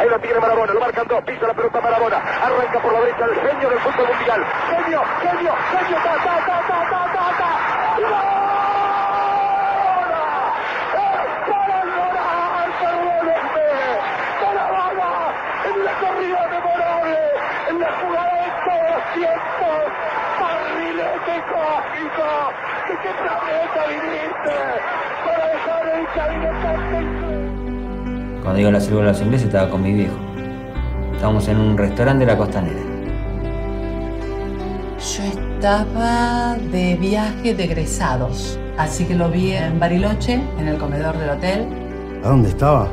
Ahí 0.00 0.08
lo 0.08 0.18
tiene 0.18 0.40
Marabona, 0.40 0.72
lo 0.72 0.80
marcan 0.80 1.06
dos, 1.08 1.22
pisa 1.24 1.46
la 1.46 1.52
pelota 1.52 1.78
Marabona. 1.78 2.16
Arranca 2.16 2.80
por 2.80 2.90
la 2.90 3.00
derecha 3.00 3.26
el 3.26 3.34
genio 3.34 3.68
del 3.68 3.78
fútbol 3.80 4.08
mundial. 4.08 4.46
Genio, 4.70 5.02
genio, 5.20 5.54
genio, 5.76 5.96
ta, 6.02 6.16
ta, 6.16 6.40
ta, 6.40 6.56
ta, 6.66 6.80
ta, 6.88 7.04
ta, 7.12 7.24
ta. 7.36 7.50
¡Gol! 8.00 8.40
¡Es 10.96 11.28
para 11.52 11.84
llorar, 11.84 12.64
perdónenme! 12.80 13.68
¡Maradona! 14.40 15.10
En 15.68 15.76
la 15.84 15.92
corrida 15.92 16.40
memorable, 16.48 17.20
en 17.68 17.76
la 17.78 17.90
jugada 18.00 18.34
de 18.40 18.48
todos 18.64 19.02
tiempos. 19.12 19.84
Barrilete 20.40 21.36
cósmico. 21.52 22.28
¿De 22.88 22.94
qué 23.02 23.12
planeta 23.20 23.80
viniste? 23.84 24.56
Para 25.26 25.44
dejar 25.46 25.84
el 25.88 26.04
caminante 26.14 27.59
Cuando 28.42 28.58
digo 28.58 28.70
la 28.70 28.80
célula 28.80 29.06
de 29.06 29.12
los 29.12 29.20
ingleses 29.20 29.46
estaba 29.48 29.70
con 29.70 29.82
mi 29.82 29.92
viejo. 29.92 30.16
Estábamos 31.12 31.46
en 31.48 31.58
un 31.58 31.76
restaurante 31.76 32.24
de 32.24 32.32
la 32.32 32.38
costanera. 32.38 32.80
Yo 34.98 35.22
estaba 35.24 36.56
de 36.72 36.96
viaje 36.96 37.54
de 37.54 37.64
egresados, 37.64 38.58
así 38.78 39.04
que 39.04 39.14
lo 39.14 39.30
vi 39.30 39.52
en 39.52 39.78
Bariloche, 39.78 40.40
en 40.58 40.68
el 40.68 40.78
comedor 40.78 41.18
del 41.18 41.30
hotel. 41.30 41.66
¿A 42.24 42.28
dónde 42.28 42.48
estaba? 42.48 42.88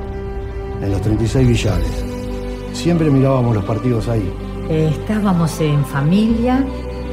En 0.82 0.92
los 0.92 1.02
36 1.02 1.48
billares. 1.48 2.06
Siempre 2.74 3.10
mirábamos 3.10 3.56
los 3.56 3.64
partidos 3.64 4.10
ahí. 4.10 4.30
Eh, 4.70 4.90
estábamos 4.92 5.60
en 5.62 5.84
familia, 5.86 6.66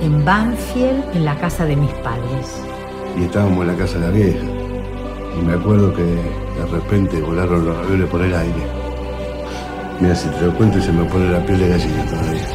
en 0.03 0.25
Banfield, 0.25 1.05
en 1.15 1.25
la 1.25 1.37
casa 1.37 1.65
de 1.65 1.77
mis 1.77 1.93
padres. 2.03 2.61
Y 3.17 3.25
estábamos 3.25 3.61
en 3.61 3.69
la 3.69 3.77
casa 3.77 3.99
de 3.99 4.07
la 4.07 4.11
vieja. 4.11 4.45
Y 5.41 5.45
me 5.45 5.55
acuerdo 5.55 5.95
que 5.95 6.44
de 6.65 6.71
repente 6.71 7.21
volaron 7.21 7.65
los 7.67 7.77
aviones 7.77 8.09
por 8.09 8.23
el 8.23 8.35
aire. 8.35 8.67
Mira, 10.01 10.15
si 10.15 10.29
te 10.29 10.41
lo 10.41 10.57
cuento 10.57 10.81
se 10.81 10.93
me 10.93 11.05
pone 11.05 11.31
la 11.31 11.45
piel 11.45 11.59
de 11.59 11.69
gallina 11.69 12.07
todavía. 12.07 12.49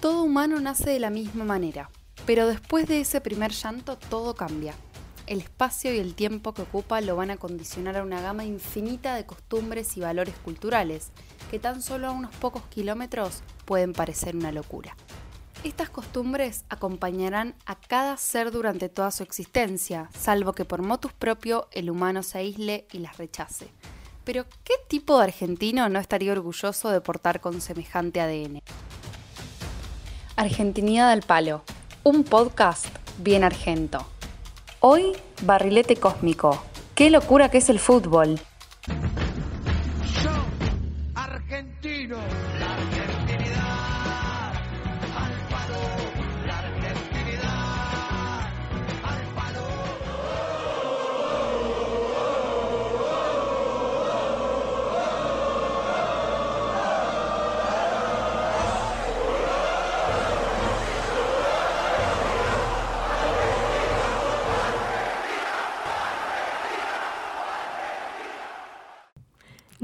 Todo 0.00 0.22
humano 0.22 0.60
nace 0.60 0.90
de 0.90 1.00
la 1.00 1.10
misma 1.10 1.44
manera, 1.44 1.90
pero 2.26 2.46
después 2.46 2.86
de 2.86 3.00
ese 3.00 3.20
primer 3.20 3.50
llanto 3.50 3.98
todo 3.98 4.34
cambia. 4.34 4.74
El 5.26 5.40
espacio 5.40 5.92
y 5.92 5.98
el 5.98 6.14
tiempo 6.14 6.54
que 6.54 6.62
ocupa 6.62 7.00
lo 7.00 7.16
van 7.16 7.30
a 7.30 7.36
condicionar 7.36 7.96
a 7.96 8.02
una 8.02 8.20
gama 8.20 8.44
infinita 8.44 9.14
de 9.14 9.26
costumbres 9.26 9.96
y 9.96 10.00
valores 10.00 10.34
culturales 10.44 11.10
que 11.50 11.58
tan 11.58 11.82
solo 11.82 12.08
a 12.08 12.12
unos 12.12 12.34
pocos 12.36 12.62
kilómetros 12.70 13.42
pueden 13.64 13.92
parecer 13.92 14.34
una 14.34 14.52
locura. 14.52 14.96
Estas 15.62 15.90
costumbres 15.90 16.64
acompañarán 16.70 17.54
a 17.66 17.74
cada 17.74 18.16
ser 18.16 18.50
durante 18.50 18.88
toda 18.88 19.10
su 19.10 19.22
existencia, 19.22 20.08
salvo 20.18 20.54
que 20.54 20.64
por 20.64 20.80
motus 20.80 21.12
propio 21.12 21.68
el 21.72 21.90
humano 21.90 22.22
se 22.22 22.38
aísle 22.38 22.86
y 22.92 23.00
las 23.00 23.18
rechace. 23.18 23.68
Pero, 24.24 24.46
¿qué 24.64 24.74
tipo 24.88 25.18
de 25.18 25.24
argentino 25.24 25.86
no 25.90 25.98
estaría 25.98 26.32
orgulloso 26.32 26.88
de 26.88 27.02
portar 27.02 27.42
con 27.42 27.60
semejante 27.60 28.22
ADN? 28.22 28.62
Argentinidad 30.36 31.10
al 31.10 31.20
Palo, 31.20 31.62
un 32.04 32.24
podcast 32.24 32.86
bien 33.18 33.44
argento. 33.44 34.06
Hoy, 34.80 35.12
Barrilete 35.42 35.96
Cósmico. 35.96 36.62
¡Qué 36.94 37.10
locura 37.10 37.50
que 37.50 37.58
es 37.58 37.68
el 37.68 37.80
fútbol! 37.80 38.40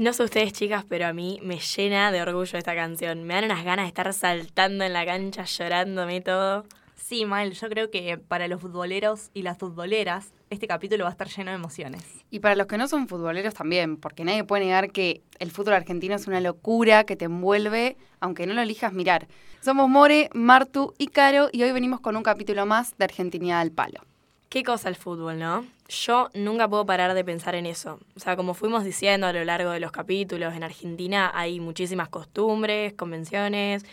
No 0.07 0.13
sé 0.13 0.23
ustedes, 0.23 0.53
chicas, 0.53 0.85
pero 0.87 1.05
a 1.05 1.11
mí 1.11 1.37
me 1.43 1.59
llena 1.59 2.13
de 2.13 2.21
orgullo 2.21 2.57
esta 2.57 2.73
canción. 2.73 3.25
Me 3.25 3.33
dan 3.33 3.43
unas 3.43 3.65
ganas 3.65 3.83
de 3.83 3.87
estar 3.89 4.13
saltando 4.13 4.85
en 4.85 4.93
la 4.93 5.05
cancha, 5.05 5.43
llorándome 5.43 6.15
y 6.15 6.21
todo. 6.21 6.63
Sí, 6.95 7.25
Mal, 7.25 7.51
yo 7.51 7.67
creo 7.67 7.91
que 7.91 8.17
para 8.17 8.47
los 8.47 8.61
futboleros 8.61 9.31
y 9.33 9.41
las 9.41 9.57
futboleras, 9.57 10.31
este 10.49 10.65
capítulo 10.65 11.03
va 11.03 11.09
a 11.09 11.11
estar 11.11 11.27
lleno 11.27 11.51
de 11.51 11.57
emociones. 11.57 12.05
Y 12.31 12.39
para 12.39 12.55
los 12.55 12.67
que 12.67 12.77
no 12.77 12.87
son 12.87 13.09
futboleros 13.09 13.53
también, 13.53 13.97
porque 13.97 14.23
nadie 14.23 14.45
puede 14.45 14.63
negar 14.63 14.93
que 14.93 15.23
el 15.39 15.51
fútbol 15.51 15.73
argentino 15.73 16.15
es 16.15 16.25
una 16.25 16.39
locura 16.39 17.03
que 17.03 17.17
te 17.17 17.25
envuelve, 17.25 17.97
aunque 18.21 18.47
no 18.47 18.53
lo 18.53 18.61
elijas 18.61 18.93
mirar. 18.93 19.27
Somos 19.59 19.89
More, 19.89 20.29
Martu 20.33 20.93
y 20.97 21.07
Caro, 21.07 21.49
y 21.51 21.63
hoy 21.63 21.73
venimos 21.73 21.99
con 21.99 22.15
un 22.15 22.23
capítulo 22.23 22.65
más 22.65 22.97
de 22.97 23.03
Argentinidad 23.03 23.59
al 23.59 23.71
Palo. 23.71 23.99
Qué 24.47 24.63
cosa 24.63 24.87
el 24.87 24.95
fútbol, 24.95 25.37
¿no? 25.37 25.65
Yo 25.89 26.29
nunca 26.33 26.67
puedo 26.67 26.85
parar 26.85 27.13
de 27.13 27.23
pensar 27.23 27.55
en 27.55 27.65
eso. 27.65 27.99
O 28.15 28.19
sea, 28.19 28.35
como 28.35 28.53
fuimos 28.53 28.83
diciendo 28.83 29.25
a 29.25 29.33
lo 29.33 29.43
largo 29.45 29.71
de 29.71 29.79
los 29.79 29.91
capítulos, 29.91 30.53
en 30.53 30.63
Argentina 30.63 31.31
hay 31.33 31.61
muchísimas 31.61 32.09
costumbres, 32.09 32.93
convenciones, 32.93 33.85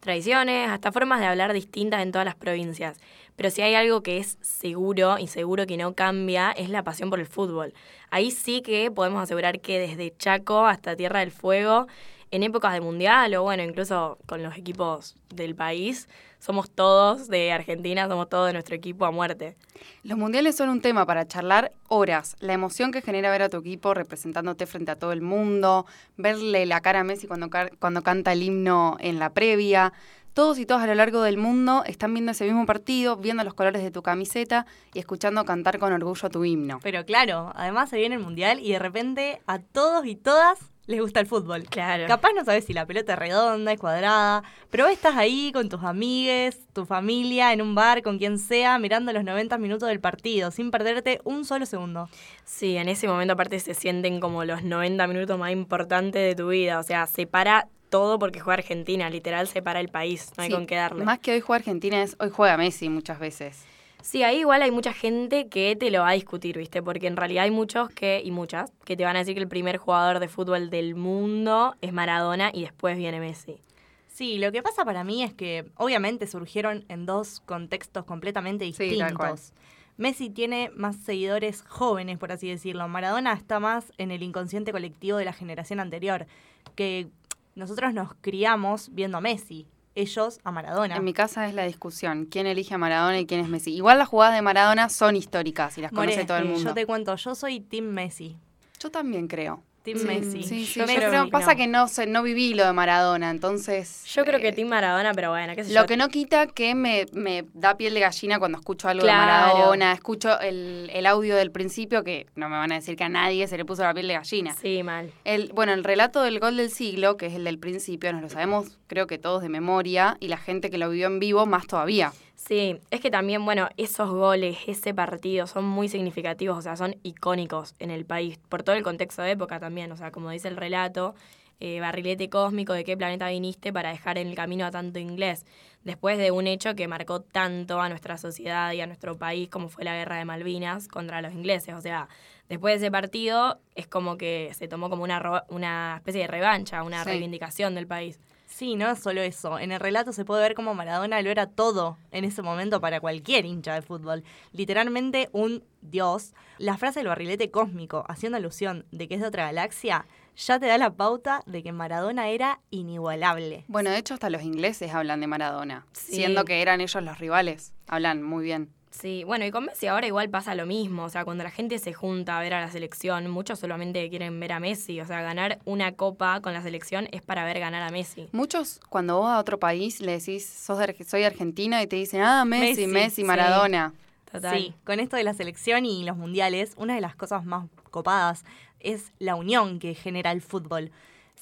tradiciones, 0.00 0.70
hasta 0.70 0.92
formas 0.92 1.20
de 1.20 1.26
hablar 1.26 1.52
distintas 1.52 2.02
en 2.02 2.10
todas 2.10 2.24
las 2.24 2.36
provincias. 2.36 2.98
Pero 3.36 3.50
si 3.50 3.60
hay 3.60 3.74
algo 3.74 4.02
que 4.02 4.16
es 4.18 4.38
seguro 4.40 5.18
y 5.18 5.28
seguro 5.28 5.66
que 5.66 5.76
no 5.76 5.94
cambia, 5.94 6.52
es 6.52 6.70
la 6.70 6.84
pasión 6.84 7.10
por 7.10 7.20
el 7.20 7.26
fútbol. 7.26 7.74
Ahí 8.10 8.30
sí 8.30 8.62
que 8.62 8.90
podemos 8.90 9.22
asegurar 9.22 9.60
que 9.60 9.78
desde 9.78 10.16
Chaco 10.16 10.66
hasta 10.66 10.96
Tierra 10.96 11.20
del 11.20 11.30
Fuego, 11.30 11.86
en 12.32 12.42
épocas 12.42 12.72
de 12.72 12.80
mundial 12.80 13.34
o 13.34 13.42
bueno, 13.42 13.62
incluso 13.62 14.18
con 14.26 14.42
los 14.42 14.56
equipos 14.56 15.16
del 15.34 15.54
país, 15.54 16.08
somos 16.38 16.70
todos 16.70 17.28
de 17.28 17.52
Argentina, 17.52 18.08
somos 18.08 18.28
todos 18.28 18.46
de 18.48 18.54
nuestro 18.54 18.74
equipo 18.74 19.04
a 19.04 19.10
muerte. 19.10 19.54
Los 20.02 20.18
mundiales 20.18 20.56
son 20.56 20.70
un 20.70 20.80
tema 20.80 21.04
para 21.06 21.28
charlar 21.28 21.72
horas. 21.88 22.36
La 22.40 22.54
emoción 22.54 22.90
que 22.90 23.02
genera 23.02 23.30
ver 23.30 23.42
a 23.42 23.48
tu 23.50 23.58
equipo 23.58 23.92
representándote 23.92 24.66
frente 24.66 24.90
a 24.90 24.96
todo 24.96 25.12
el 25.12 25.20
mundo, 25.20 25.86
verle 26.16 26.64
la 26.64 26.80
cara 26.80 27.00
a 27.00 27.04
Messi 27.04 27.26
cuando, 27.26 27.50
cuando 27.78 28.02
canta 28.02 28.32
el 28.32 28.42
himno 28.42 28.96
en 28.98 29.18
la 29.18 29.30
previa. 29.30 29.92
Todos 30.32 30.58
y 30.58 30.64
todas 30.64 30.84
a 30.84 30.86
lo 30.86 30.94
largo 30.94 31.20
del 31.20 31.36
mundo 31.36 31.84
están 31.86 32.14
viendo 32.14 32.32
ese 32.32 32.46
mismo 32.46 32.64
partido, 32.64 33.18
viendo 33.18 33.44
los 33.44 33.52
colores 33.52 33.82
de 33.82 33.90
tu 33.90 34.02
camiseta 34.02 34.64
y 34.94 34.98
escuchando 34.98 35.44
cantar 35.44 35.78
con 35.78 35.92
orgullo 35.92 36.30
tu 36.30 36.46
himno. 36.46 36.80
Pero 36.82 37.04
claro, 37.04 37.52
además 37.54 37.90
se 37.90 37.98
viene 37.98 38.14
el 38.14 38.22
mundial 38.22 38.58
y 38.58 38.72
de 38.72 38.78
repente 38.78 39.42
a 39.46 39.58
todos 39.58 40.06
y 40.06 40.16
todas 40.16 40.71
les 40.86 41.00
gusta 41.00 41.20
el 41.20 41.26
fútbol. 41.26 41.64
Claro. 41.64 42.06
Capaz 42.06 42.32
no 42.34 42.44
sabes 42.44 42.64
si 42.64 42.72
la 42.72 42.86
pelota 42.86 43.12
es 43.12 43.18
redonda, 43.18 43.72
es 43.72 43.78
cuadrada, 43.78 44.42
pero 44.70 44.88
estás 44.88 45.16
ahí 45.16 45.50
con 45.52 45.68
tus 45.68 45.82
amigues, 45.82 46.66
tu 46.72 46.84
familia, 46.84 47.52
en 47.52 47.62
un 47.62 47.74
bar, 47.74 48.02
con 48.02 48.18
quien 48.18 48.38
sea, 48.38 48.78
mirando 48.78 49.12
los 49.12 49.24
90 49.24 49.58
minutos 49.58 49.88
del 49.88 50.00
partido, 50.00 50.50
sin 50.50 50.70
perderte 50.70 51.20
un 51.24 51.44
solo 51.44 51.66
segundo. 51.66 52.08
Sí, 52.44 52.76
en 52.76 52.88
ese 52.88 53.06
momento 53.06 53.34
aparte 53.34 53.58
se 53.60 53.74
sienten 53.74 54.20
como 54.20 54.44
los 54.44 54.62
90 54.62 55.06
minutos 55.06 55.38
más 55.38 55.52
importantes 55.52 56.22
de 56.22 56.34
tu 56.34 56.48
vida. 56.48 56.78
O 56.78 56.82
sea, 56.82 57.06
se 57.06 57.26
para 57.26 57.68
todo 57.88 58.18
porque 58.18 58.40
juega 58.40 58.54
Argentina, 58.54 59.10
literal 59.10 59.46
se 59.46 59.62
para 59.62 59.78
el 59.78 59.88
país, 59.88 60.30
no 60.36 60.42
hay 60.42 60.48
Sí, 60.48 60.54
con 60.54 60.66
qué 60.66 60.76
darle. 60.76 61.04
Más 61.04 61.18
que 61.18 61.32
hoy 61.32 61.40
juega 61.40 61.58
Argentina 61.58 62.02
es 62.02 62.16
hoy 62.18 62.30
juega 62.30 62.56
Messi 62.56 62.88
muchas 62.88 63.18
veces. 63.18 63.64
Sí, 64.02 64.22
ahí 64.24 64.40
igual 64.40 64.62
hay 64.62 64.70
mucha 64.70 64.92
gente 64.92 65.48
que 65.48 65.76
te 65.76 65.90
lo 65.90 66.00
va 66.00 66.10
a 66.10 66.12
discutir, 66.12 66.58
¿viste? 66.58 66.82
Porque 66.82 67.06
en 67.06 67.16
realidad 67.16 67.44
hay 67.44 67.50
muchos 67.50 67.88
que, 67.90 68.20
y 68.24 68.30
muchas, 68.32 68.72
que 68.84 68.96
te 68.96 69.04
van 69.04 69.16
a 69.16 69.20
decir 69.20 69.34
que 69.34 69.40
el 69.40 69.48
primer 69.48 69.78
jugador 69.78 70.18
de 70.18 70.28
fútbol 70.28 70.70
del 70.70 70.94
mundo 70.96 71.76
es 71.80 71.92
Maradona 71.92 72.50
y 72.52 72.62
después 72.62 72.96
viene 72.98 73.20
Messi. 73.20 73.62
Sí, 74.08 74.38
lo 74.38 74.52
que 74.52 74.62
pasa 74.62 74.84
para 74.84 75.04
mí 75.04 75.22
es 75.22 75.32
que 75.32 75.70
obviamente 75.76 76.26
surgieron 76.26 76.84
en 76.88 77.06
dos 77.06 77.40
contextos 77.40 78.04
completamente 78.04 78.64
Sí, 78.72 78.98
tal 78.98 79.14
cual. 79.14 79.32
distintos. 79.32 79.52
Messi 79.96 80.30
tiene 80.30 80.70
más 80.74 80.96
seguidores 80.96 81.62
jóvenes, 81.62 82.18
por 82.18 82.32
así 82.32 82.48
decirlo. 82.48 82.86
Maradona 82.88 83.32
está 83.32 83.60
más 83.60 83.92
en 83.98 84.10
el 84.10 84.22
inconsciente 84.22 84.72
colectivo 84.72 85.16
de 85.18 85.24
la 85.24 85.32
generación 85.32 85.80
anterior, 85.80 86.26
que 86.74 87.08
nosotros 87.54 87.94
nos 87.94 88.14
criamos 88.20 88.88
viendo 88.92 89.18
a 89.18 89.20
Messi, 89.20 89.66
ellos 89.94 90.40
a 90.44 90.50
Maradona. 90.50 90.96
En 90.96 91.04
mi 91.04 91.12
casa 91.12 91.48
es 91.48 91.54
la 91.54 91.64
discusión, 91.64 92.26
quién 92.26 92.46
elige 92.46 92.74
a 92.74 92.78
Maradona 92.78 93.18
y 93.18 93.26
quién 93.26 93.40
es 93.40 93.48
Messi. 93.48 93.74
Igual 93.74 93.98
las 93.98 94.08
jugadas 94.08 94.34
de 94.34 94.42
Maradona 94.42 94.88
son 94.88 95.16
históricas 95.16 95.76
y 95.78 95.82
las 95.82 95.92
More, 95.92 96.08
conoce 96.08 96.26
todo 96.26 96.38
el 96.38 96.46
mundo. 96.46 96.70
Yo 96.70 96.74
te 96.74 96.86
cuento, 96.86 97.14
yo 97.16 97.34
soy 97.34 97.60
Team 97.60 97.86
Messi. 97.86 98.36
Yo 98.78 98.90
también 98.90 99.28
creo. 99.28 99.62
Team 99.82 99.98
Sí, 99.98 100.06
Messi. 100.06 100.42
Sí, 100.44 100.66
sí, 100.66 100.78
Yo 100.80 100.86
creo 100.86 101.28
pasa 101.30 101.52
no. 101.52 101.56
que 101.56 101.66
no 101.66 101.88
sé, 101.88 102.06
no 102.06 102.22
viví 102.22 102.54
lo 102.54 102.64
de 102.64 102.72
Maradona, 102.72 103.30
entonces. 103.30 104.04
Yo 104.14 104.24
creo 104.24 104.38
que 104.40 104.48
eh, 104.48 104.52
Team 104.52 104.68
Maradona, 104.68 105.12
pero 105.12 105.30
bueno, 105.30 105.54
qué 105.54 105.64
sé 105.64 105.72
Lo 105.74 105.80
yo. 105.82 105.86
que 105.86 105.96
no 105.96 106.08
quita 106.08 106.46
que 106.46 106.74
me, 106.74 107.06
me 107.12 107.44
da 107.54 107.76
piel 107.76 107.94
de 107.94 108.00
gallina 108.00 108.38
cuando 108.38 108.58
escucho 108.58 108.88
algo 108.88 109.02
Claro. 109.02 109.20
de 109.48 109.52
Maradona, 109.54 109.92
escucho 109.92 110.38
el, 110.40 110.90
el 110.92 111.06
audio 111.06 111.34
del 111.36 111.50
principio, 111.50 112.04
que 112.04 112.26
no 112.36 112.48
me 112.48 112.56
van 112.56 112.72
a 112.72 112.76
decir 112.76 112.96
que 112.96 113.04
a 113.04 113.08
nadie 113.08 113.46
se 113.48 113.56
le 113.56 113.64
puso 113.64 113.82
la 113.82 113.92
piel 113.92 114.06
de 114.08 114.14
gallina. 114.14 114.54
Sí, 114.60 114.82
mal. 114.82 115.10
El, 115.24 115.50
bueno, 115.52 115.72
el 115.72 115.84
relato 115.84 116.22
del 116.22 116.38
gol 116.40 116.56
del 116.56 116.70
siglo, 116.70 117.16
que 117.16 117.26
es 117.26 117.34
el 117.34 117.44
del 117.44 117.58
principio, 117.58 118.12
nos 118.12 118.22
lo 118.22 118.28
sabemos 118.28 118.78
creo 118.86 119.06
que 119.06 119.18
todos 119.18 119.42
de 119.42 119.48
memoria, 119.48 120.16
y 120.20 120.28
la 120.28 120.36
gente 120.36 120.70
que 120.70 120.78
lo 120.78 120.88
vivió 120.90 121.06
en 121.06 121.18
vivo 121.18 121.46
más 121.46 121.66
todavía. 121.66 122.12
Sí, 122.44 122.80
es 122.90 123.00
que 123.00 123.10
también, 123.10 123.44
bueno, 123.44 123.68
esos 123.76 124.10
goles, 124.10 124.58
ese 124.66 124.92
partido 124.92 125.46
son 125.46 125.64
muy 125.64 125.88
significativos, 125.88 126.58
o 126.58 126.62
sea, 126.62 126.76
son 126.76 126.96
icónicos 127.04 127.76
en 127.78 127.90
el 127.92 128.04
país, 128.04 128.38
por 128.48 128.64
todo 128.64 128.74
el 128.74 128.82
contexto 128.82 129.22
de 129.22 129.30
época 129.30 129.60
también, 129.60 129.92
o 129.92 129.96
sea, 129.96 130.10
como 130.10 130.28
dice 130.30 130.48
el 130.48 130.56
relato, 130.56 131.14
eh, 131.60 131.78
barrilete 131.78 132.28
cósmico, 132.28 132.72
de 132.72 132.82
qué 132.82 132.96
planeta 132.96 133.28
viniste 133.28 133.72
para 133.72 133.90
dejar 133.90 134.18
en 134.18 134.26
el 134.26 134.34
camino 134.34 134.66
a 134.66 134.72
tanto 134.72 134.98
inglés, 134.98 135.46
después 135.84 136.18
de 136.18 136.32
un 136.32 136.48
hecho 136.48 136.74
que 136.74 136.88
marcó 136.88 137.20
tanto 137.20 137.80
a 137.80 137.88
nuestra 137.88 138.18
sociedad 138.18 138.72
y 138.72 138.80
a 138.80 138.88
nuestro 138.88 139.16
país 139.16 139.48
como 139.48 139.68
fue 139.68 139.84
la 139.84 139.94
guerra 139.94 140.16
de 140.16 140.24
Malvinas 140.24 140.88
contra 140.88 141.22
los 141.22 141.32
ingleses, 141.32 141.74
o 141.76 141.80
sea, 141.80 142.08
después 142.48 142.72
de 142.74 142.86
ese 142.86 142.90
partido 142.90 143.60
es 143.76 143.86
como 143.86 144.16
que 144.16 144.50
se 144.54 144.66
tomó 144.66 144.90
como 144.90 145.04
una, 145.04 145.44
una 145.48 145.94
especie 145.98 146.22
de 146.22 146.26
revancha, 146.26 146.82
una 146.82 147.04
Sí. 147.04 147.10
reivindicación 147.10 147.76
del 147.76 147.86
país. 147.86 148.18
Sí, 148.54 148.76
no 148.76 148.90
es 148.90 148.98
solo 148.98 149.22
eso. 149.22 149.58
En 149.58 149.72
el 149.72 149.80
relato 149.80 150.12
se 150.12 150.24
puede 150.26 150.42
ver 150.42 150.54
cómo 150.54 150.74
Maradona 150.74 151.20
lo 151.22 151.30
era 151.30 151.46
todo 151.46 151.96
en 152.10 152.24
ese 152.24 152.42
momento 152.42 152.80
para 152.80 153.00
cualquier 153.00 153.46
hincha 153.46 153.74
de 153.74 153.80
fútbol. 153.82 154.24
Literalmente 154.52 155.30
un 155.32 155.64
dios. 155.80 156.34
La 156.58 156.76
frase 156.76 157.00
del 157.00 157.08
barrilete 157.08 157.50
cósmico, 157.50 158.04
haciendo 158.08 158.36
alusión 158.36 158.84
de 158.92 159.08
que 159.08 159.14
es 159.14 159.20
de 159.22 159.26
otra 159.26 159.46
galaxia, 159.46 160.06
ya 160.36 160.60
te 160.60 160.66
da 160.66 160.76
la 160.78 160.90
pauta 160.94 161.42
de 161.46 161.62
que 161.62 161.72
Maradona 161.72 162.28
era 162.28 162.60
inigualable. 162.70 163.64
Bueno, 163.68 163.90
de 163.90 163.98
hecho 163.98 164.14
hasta 164.14 164.30
los 164.30 164.42
ingleses 164.42 164.92
hablan 164.94 165.20
de 165.20 165.26
Maradona, 165.26 165.86
Sí. 165.92 166.16
siendo 166.16 166.44
que 166.44 166.60
eran 166.62 166.80
ellos 166.80 167.02
los 167.02 167.18
rivales. 167.18 167.72
Hablan 167.88 168.22
muy 168.22 168.44
bien. 168.44 168.70
Sí, 168.92 169.24
bueno, 169.24 169.46
y 169.46 169.50
con 169.50 169.64
Messi 169.64 169.86
ahora 169.86 170.06
igual 170.06 170.28
pasa 170.28 170.54
lo 170.54 170.66
mismo. 170.66 171.04
O 171.04 171.08
sea, 171.08 171.24
cuando 171.24 171.42
la 171.42 171.50
gente 171.50 171.78
se 171.78 171.94
junta 171.94 172.38
a 172.38 172.42
ver 172.42 172.54
a 172.54 172.60
la 172.60 172.70
selección, 172.70 173.28
muchos 173.30 173.58
solamente 173.58 174.08
quieren 174.10 174.38
ver 174.38 174.52
a 174.52 174.60
Messi. 174.60 175.00
O 175.00 175.06
sea, 175.06 175.22
ganar 175.22 175.58
una 175.64 175.92
copa 175.92 176.40
con 176.40 176.52
la 176.52 176.62
selección 176.62 177.08
es 177.10 177.22
para 177.22 177.44
ver 177.44 177.58
ganar 177.58 177.82
a 177.82 177.90
Messi. 177.90 178.28
Muchos, 178.32 178.80
cuando 178.90 179.18
vos 179.18 179.30
a 179.30 179.38
otro 179.38 179.58
país 179.58 180.00
le 180.00 180.12
decís, 180.12 180.46
Sos 180.46 180.78
de 180.78 181.04
soy 181.04 181.24
argentina, 181.24 181.82
y 181.82 181.86
te 181.86 181.96
dicen, 181.96 182.20
ah, 182.20 182.44
Messi, 182.44 182.82
Messi, 182.82 182.86
Messi, 182.86 183.16
sí. 183.16 183.24
Maradona. 183.24 183.94
Total. 184.30 184.56
Sí, 184.56 184.74
con 184.84 185.00
esto 185.00 185.16
de 185.16 185.24
la 185.24 185.34
selección 185.34 185.84
y 185.84 186.04
los 186.04 186.16
mundiales, 186.16 186.74
una 186.76 186.94
de 186.94 187.00
las 187.00 187.16
cosas 187.16 187.44
más 187.44 187.66
copadas 187.90 188.44
es 188.80 189.12
la 189.18 189.36
unión 189.36 189.78
que 189.78 189.94
genera 189.94 190.32
el 190.32 190.42
fútbol. 190.42 190.90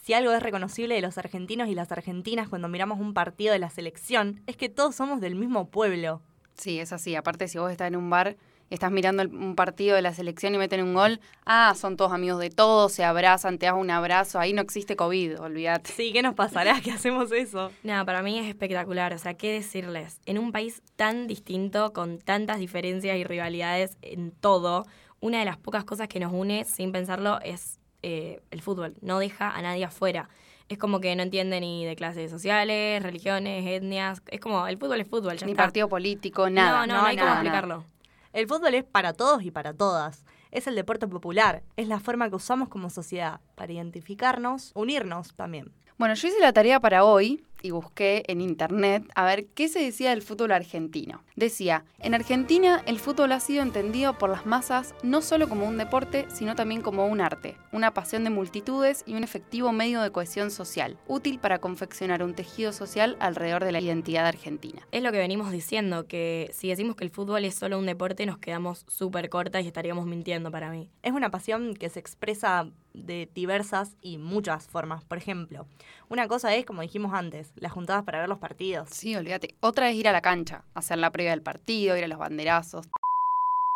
Si 0.02 0.14
algo 0.14 0.32
es 0.32 0.42
reconocible 0.42 0.94
de 0.94 1.00
los 1.00 1.18
argentinos 1.18 1.68
y 1.68 1.74
las 1.74 1.92
argentinas 1.92 2.48
cuando 2.48 2.68
miramos 2.68 3.00
un 3.00 3.12
partido 3.12 3.52
de 3.52 3.58
la 3.58 3.70
selección, 3.70 4.40
es 4.46 4.56
que 4.56 4.68
todos 4.68 4.94
somos 4.94 5.20
del 5.20 5.34
mismo 5.34 5.68
pueblo. 5.68 6.22
Sí, 6.56 6.78
es 6.78 6.92
así. 6.92 7.14
Aparte, 7.16 7.48
si 7.48 7.58
vos 7.58 7.70
estás 7.70 7.88
en 7.88 7.96
un 7.96 8.10
bar, 8.10 8.36
estás 8.70 8.92
mirando 8.92 9.24
un 9.24 9.56
partido 9.56 9.96
de 9.96 10.02
la 10.02 10.14
selección 10.14 10.54
y 10.54 10.58
meten 10.58 10.82
un 10.82 10.94
gol, 10.94 11.20
ah, 11.44 11.74
son 11.76 11.96
todos 11.96 12.12
amigos 12.12 12.40
de 12.40 12.50
todos, 12.50 12.92
se 12.92 13.04
abrazan, 13.04 13.58
te 13.58 13.66
das 13.66 13.74
un 13.74 13.90
abrazo, 13.90 14.38
ahí 14.38 14.52
no 14.52 14.62
existe 14.62 14.96
COVID, 14.96 15.40
olvídate. 15.40 15.90
Sí, 15.92 16.12
¿qué 16.12 16.22
nos 16.22 16.34
pasará 16.34 16.80
que 16.80 16.92
hacemos 16.92 17.32
eso? 17.32 17.70
Nada, 17.82 18.04
para 18.04 18.22
mí 18.22 18.38
es 18.38 18.46
espectacular. 18.46 19.12
O 19.12 19.18
sea, 19.18 19.34
¿qué 19.34 19.52
decirles? 19.52 20.20
En 20.24 20.38
un 20.38 20.52
país 20.52 20.82
tan 20.96 21.26
distinto, 21.26 21.92
con 21.92 22.18
tantas 22.18 22.58
diferencias 22.58 23.16
y 23.16 23.24
rivalidades 23.24 23.96
en 24.02 24.30
todo, 24.30 24.86
una 25.18 25.40
de 25.40 25.44
las 25.44 25.58
pocas 25.58 25.84
cosas 25.84 26.08
que 26.08 26.20
nos 26.20 26.32
une, 26.32 26.64
sin 26.64 26.92
pensarlo, 26.92 27.40
es 27.42 27.78
eh, 28.02 28.40
el 28.50 28.62
fútbol. 28.62 28.94
No 29.02 29.18
deja 29.18 29.50
a 29.50 29.60
nadie 29.62 29.84
afuera. 29.84 30.28
Es 30.70 30.78
como 30.78 31.00
que 31.00 31.16
no 31.16 31.24
entiende 31.24 31.60
ni 31.60 31.84
de 31.84 31.96
clases 31.96 32.30
sociales, 32.30 33.02
religiones, 33.02 33.66
etnias. 33.66 34.22
Es 34.28 34.38
como, 34.38 34.68
el 34.68 34.78
fútbol 34.78 35.00
es 35.00 35.08
fútbol, 35.08 35.36
ya 35.36 35.44
Ni 35.44 35.52
está. 35.52 35.64
partido 35.64 35.88
político, 35.88 36.48
nada. 36.48 36.86
No, 36.86 36.94
no, 36.94 37.00
no, 37.02 37.06
hay 37.08 37.16
nada, 37.16 37.28
cómo 37.30 37.42
nada. 37.42 37.58
explicarlo. 37.58 37.84
El 38.32 38.46
fútbol 38.46 38.74
es 38.74 38.84
para 38.84 39.12
todos 39.12 39.42
y 39.42 39.50
para 39.50 39.74
todas. 39.74 40.24
Es 40.52 40.68
el 40.68 40.76
deporte 40.76 41.08
popular, 41.08 41.64
es 41.76 41.88
la 41.88 41.98
forma 41.98 42.28
que 42.28 42.36
usamos 42.36 42.68
como 42.68 42.88
sociedad 42.88 43.40
para 43.56 43.72
identificarnos, 43.72 44.70
unirnos 44.76 45.34
también. 45.34 45.72
Bueno, 45.98 46.14
yo 46.14 46.28
hice 46.28 46.38
la 46.40 46.52
tarea 46.52 46.78
para 46.78 47.04
hoy 47.04 47.44
y 47.62 47.70
busqué 47.70 48.24
en 48.28 48.40
internet 48.40 49.04
a 49.14 49.24
ver 49.24 49.46
qué 49.46 49.68
se 49.68 49.80
decía 49.80 50.10
del 50.10 50.22
fútbol 50.22 50.52
argentino. 50.52 51.22
Decía, 51.36 51.84
en 51.98 52.14
Argentina 52.14 52.82
el 52.86 52.98
fútbol 52.98 53.32
ha 53.32 53.40
sido 53.40 53.62
entendido 53.62 54.18
por 54.18 54.30
las 54.30 54.46
masas 54.46 54.94
no 55.02 55.22
solo 55.22 55.48
como 55.48 55.66
un 55.66 55.78
deporte, 55.78 56.26
sino 56.28 56.54
también 56.54 56.82
como 56.82 57.06
un 57.06 57.20
arte, 57.20 57.56
una 57.72 57.94
pasión 57.94 58.24
de 58.24 58.30
multitudes 58.30 59.04
y 59.06 59.14
un 59.14 59.24
efectivo 59.24 59.72
medio 59.72 60.00
de 60.02 60.10
cohesión 60.10 60.50
social, 60.50 60.98
útil 61.06 61.38
para 61.38 61.58
confeccionar 61.58 62.22
un 62.22 62.34
tejido 62.34 62.72
social 62.72 63.16
alrededor 63.20 63.64
de 63.64 63.72
la 63.72 63.80
identidad 63.80 64.26
argentina. 64.26 64.86
Es 64.92 65.02
lo 65.02 65.12
que 65.12 65.18
venimos 65.18 65.50
diciendo, 65.50 66.06
que 66.06 66.50
si 66.52 66.68
decimos 66.68 66.96
que 66.96 67.04
el 67.04 67.10
fútbol 67.10 67.44
es 67.44 67.54
solo 67.54 67.78
un 67.78 67.86
deporte, 67.86 68.26
nos 68.26 68.38
quedamos 68.38 68.84
súper 68.88 69.28
cortas 69.28 69.64
y 69.64 69.68
estaríamos 69.68 70.06
mintiendo 70.06 70.50
para 70.50 70.70
mí. 70.70 70.90
Es 71.02 71.12
una 71.12 71.30
pasión 71.30 71.74
que 71.74 71.88
se 71.88 72.00
expresa 72.00 72.68
de 72.94 73.30
diversas 73.34 73.96
y 74.00 74.18
muchas 74.18 74.66
formas. 74.66 75.04
Por 75.04 75.18
ejemplo, 75.18 75.66
una 76.08 76.28
cosa 76.28 76.54
es, 76.54 76.64
como 76.64 76.82
dijimos 76.82 77.12
antes, 77.14 77.52
las 77.56 77.72
juntadas 77.72 78.04
para 78.04 78.20
ver 78.20 78.28
los 78.28 78.38
partidos. 78.38 78.88
Sí, 78.90 79.14
olvídate. 79.16 79.56
Otra 79.60 79.90
es 79.90 79.96
ir 79.96 80.08
a 80.08 80.12
la 80.12 80.20
cancha, 80.20 80.64
hacer 80.74 80.98
la 80.98 81.10
previa 81.10 81.30
del 81.30 81.42
partido, 81.42 81.96
ir 81.96 82.04
a 82.04 82.08
los 82.08 82.18
banderazos. 82.18 82.88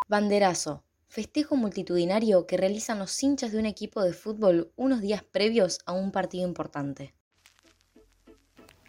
Banderazo. 0.07 0.83
Festejo 1.07 1.55
multitudinario 1.55 2.45
que 2.45 2.57
realizan 2.57 2.99
los 2.99 3.23
hinchas 3.23 3.51
de 3.51 3.59
un 3.59 3.65
equipo 3.65 4.03
de 4.03 4.13
fútbol 4.13 4.71
unos 4.75 5.01
días 5.01 5.23
previos 5.23 5.79
a 5.85 5.93
un 5.93 6.11
partido 6.11 6.47
importante. 6.47 7.13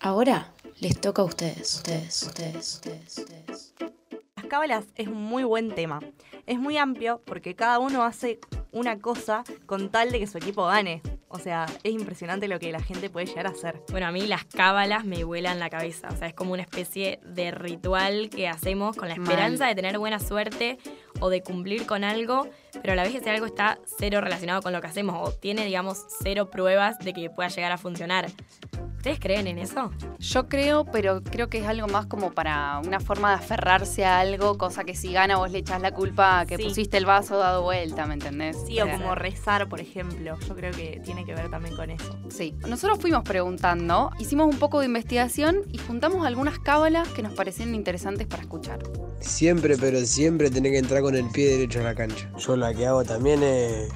Ahora 0.00 0.52
les 0.81 1.00
toca 1.00 1.22
a 1.22 1.25
ustedes, 1.25 1.75
ustedes, 1.76 2.22
ustedes, 2.22 2.75
ustedes, 2.75 3.19
ustedes. 3.19 3.75
Las 4.37 4.46
cábalas 4.46 4.84
es 4.94 5.08
un 5.08 5.22
muy 5.22 5.44
buen 5.44 5.75
tema. 5.75 6.00
Es 6.46 6.58
muy 6.58 6.76
amplio 6.76 7.22
porque 7.25 7.56
cada 7.56 7.79
uno 7.79 8.05
hace 8.05 8.38
una 8.76 8.99
cosa 8.99 9.43
con 9.64 9.90
tal 9.90 10.12
de 10.12 10.19
que 10.19 10.26
su 10.26 10.38
equipo 10.38 10.67
gane. 10.67 11.00
O 11.28 11.38
sea, 11.38 11.67
es 11.82 11.93
impresionante 11.93 12.46
lo 12.46 12.58
que 12.58 12.70
la 12.70 12.81
gente 12.81 13.11
puede 13.11 13.26
llegar 13.26 13.46
a 13.46 13.50
hacer. 13.50 13.82
Bueno, 13.90 14.06
a 14.06 14.12
mí 14.12 14.26
las 14.26 14.44
cábalas 14.44 15.05
me 15.05 15.25
vuelan 15.25 15.58
la 15.58 15.70
cabeza. 15.70 16.08
O 16.12 16.17
sea, 16.17 16.28
es 16.28 16.34
como 16.34 16.52
una 16.52 16.62
especie 16.62 17.19
de 17.25 17.50
ritual 17.50 18.31
que 18.31 18.49
hacemos 18.49 18.96
con 18.96 19.08
la 19.08 19.14
esperanza 19.14 19.67
de 19.67 19.75
tener 19.75 19.99
buena 19.99 20.20
suerte 20.20 20.78
o 21.20 21.31
de 21.31 21.43
cumplir 21.43 21.87
con 21.87 22.05
algo, 22.05 22.49
pero 22.81 22.93
a 22.93 22.96
la 22.96 23.02
vez 23.05 23.14
ese 23.14 23.31
algo 23.31 23.46
está 23.46 23.78
cero 23.99 24.20
relacionado 24.20 24.62
con 24.62 24.73
lo 24.73 24.81
que 24.81 24.87
hacemos 24.87 25.17
o 25.28 25.32
tiene, 25.32 25.64
digamos, 25.64 26.05
cero 26.23 26.50
pruebas 26.50 26.99
de 26.99 27.12
que 27.12 27.31
pueda 27.31 27.49
llegar 27.49 27.73
a 27.73 27.78
funcionar. 27.78 28.26
¿Ustedes 28.96 29.20
creen 29.20 29.46
en 29.46 29.58
eso? 29.58 29.93
Yo 30.19 30.49
creo, 30.49 30.84
pero 30.84 31.23
creo 31.23 31.49
que 31.49 31.58
es 31.58 31.67
algo 31.67 31.87
más 31.87 32.06
como 32.06 32.32
para 32.32 32.81
una 32.84 32.99
forma 32.99 33.28
de 33.31 33.37
aferrarse 33.37 34.05
a 34.05 34.19
algo, 34.19 34.58
cosa 34.58 34.82
que 34.82 34.96
si 34.96 35.12
gana 35.12 35.37
vos 35.37 35.52
le 35.52 35.58
echás 35.58 35.81
la 35.81 35.93
culpa 35.93 36.40
a 36.40 36.46
que 36.46 36.56
Sí. 36.56 36.64
pusiste 36.64 36.96
el 36.96 37.06
vaso 37.06 37.38
dado 37.38 37.62
vuelta, 37.62 38.05
¿me 38.06 38.14
entendés? 38.14 38.56
Sí, 38.67 38.81
o 38.81 38.90
como 38.90 39.14
rezar, 39.14 39.69
por 39.69 39.81
ejemplo. 39.81 40.37
Yo 40.49 40.56
creo 40.56 40.72
que 40.72 41.00
tiene 41.05 41.25
que 41.25 41.34
ver 41.37 41.49
también 41.50 41.76
con 41.76 41.90
eso. 41.90 42.19
Sí. 42.31 42.56
Nosotros 42.67 42.99
fuimos 42.99 43.22
preguntando, 43.22 44.11
hicimos 44.19 44.52
un 44.52 44.58
poco 44.58 44.81
de 44.81 44.87
investigación 44.87 45.62
y 45.70 45.79
juntamos 45.79 46.26
algunas 46.26 46.58
cábalas 46.58 47.06
que 47.11 47.22
nos 47.22 47.32
parecieron 47.34 47.76
interesantes 47.76 48.26
para 48.26 48.43
escuchar. 48.43 48.81
Siempre, 49.20 49.76
pero 49.79 50.00
siempre 50.00 50.50
tenés 50.50 50.72
que 50.72 50.79
entrar 50.79 51.02
con 51.02 51.14
el 51.14 51.29
pie 51.31 51.50
derecho 51.50 51.79
a 51.81 51.84
la 51.84 51.94
cancha. 51.94 52.29
Yo 52.38 52.56
la 52.56 52.66
que 52.75 52.87
hago 52.87 53.05
también 53.05 53.43
es 53.43 53.89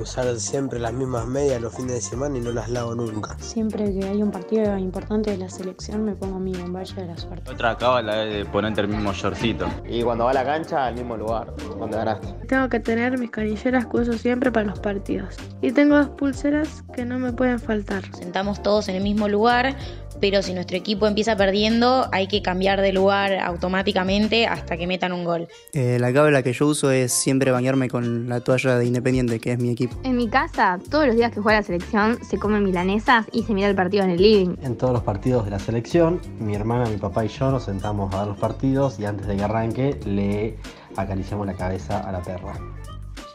usar 0.00 0.38
siempre 0.38 0.78
las 0.78 0.92
mismas 0.92 1.26
medias 1.26 1.60
los 1.60 1.74
fines 1.74 1.92
de 1.92 2.00
semana 2.00 2.36
y 2.36 2.40
no 2.40 2.52
las 2.52 2.68
lavo 2.68 2.94
nunca. 2.94 3.36
Siempre 3.38 3.92
que 3.92 4.06
hay 4.06 4.22
un 4.22 4.30
partido 4.30 4.76
importante 4.76 5.30
de 5.30 5.38
la 5.38 5.48
selección 5.48 6.04
me 6.04 6.14
pongo 6.14 6.38
mi 6.38 6.52
bomballa 6.52 6.94
de 6.94 7.06
la 7.06 7.16
suerte. 7.16 7.50
Otra 7.50 7.76
cábala 7.76 8.24
es 8.24 8.46
ponerte 8.48 8.82
el 8.82 8.88
mismo 8.88 9.12
shortcito. 9.12 9.66
Y 9.88 10.02
cuando 10.02 10.24
va 10.24 10.30
a 10.30 10.34
la 10.34 10.44
cancha, 10.44 10.86
al 10.86 10.94
mismo 10.94 11.16
lugar, 11.16 11.54
donde 11.78 11.96
ganaste. 11.96 12.28
Tengo 12.46 12.68
que 12.68 12.80
tener 12.80 13.18
mis 13.18 13.30
canilleras 13.30 13.86
que 13.86 13.96
uso 13.96 14.12
siempre 14.14 14.52
para 14.52 14.66
los 14.66 14.78
partidos. 14.80 15.36
Y 15.62 15.72
tengo 15.72 15.96
dos 15.96 16.10
pulseras 16.10 16.84
que 16.94 17.04
no 17.04 17.18
me 17.18 17.32
pueden 17.32 17.58
faltar. 17.58 18.02
Sentamos 18.14 18.62
todos 18.62 18.88
en 18.88 18.96
el 18.96 19.02
mismo 19.02 19.28
lugar, 19.28 19.76
pero 20.20 20.42
si 20.42 20.54
nuestro 20.54 20.76
equipo 20.76 21.06
empieza 21.06 21.36
perdiendo, 21.36 22.08
hay 22.12 22.26
que 22.26 22.42
cambiar 22.42 22.80
de 22.80 22.92
lugar 22.92 23.34
automáticamente 23.38 24.46
hasta 24.46 24.76
que 24.76 24.86
metan 24.86 25.12
un 25.12 25.24
gol. 25.24 25.48
Eh, 25.72 25.98
la 26.00 26.12
cábala 26.12 26.42
que 26.42 26.52
yo 26.52 26.66
uso 26.66 26.90
es 26.90 27.12
siempre 27.12 27.50
bañarme 27.50 27.88
con 27.88 28.28
la 28.28 28.40
toalla 28.40 28.78
de 28.78 28.86
Independiente, 28.86 29.40
que 29.40 29.52
es 29.52 29.58
mi 29.58 29.70
equipo. 29.70 29.98
En 30.04 30.16
mi 30.16 30.28
casa, 30.28 30.78
todos 30.90 31.06
los 31.06 31.16
días 31.16 31.32
que 31.32 31.40
juega 31.40 31.60
la 31.60 31.66
selección, 31.66 32.18
se 32.28 32.38
comen 32.38 32.64
milanesas 32.64 33.26
y 33.32 33.42
se 33.42 33.54
mira 33.54 33.68
el 33.68 33.76
partido 33.76 34.04
en 34.04 34.10
el 34.10 34.22
living. 34.22 34.56
En 34.62 34.76
todos 34.76 34.92
los 34.92 35.02
partidos 35.02 35.44
de 35.44 35.50
la 35.50 35.58
selección, 35.58 36.20
mi 36.38 36.54
hermana, 36.54 36.88
mi 36.88 36.96
papá 36.96 37.24
y 37.24 37.28
yo 37.28 37.50
nos 37.50 37.64
sentamos 37.64 38.14
a 38.14 38.18
ver 38.18 38.28
los 38.28 38.38
partidos 38.38 38.98
y 38.98 39.04
antes 39.04 39.26
de 39.26 39.36
que 39.36 39.42
arranque 39.42 40.00
le 40.04 40.56
acariciamos 40.96 41.46
la 41.46 41.54
cabeza 41.54 42.00
a 42.00 42.12
la 42.12 42.22
perra. 42.22 42.54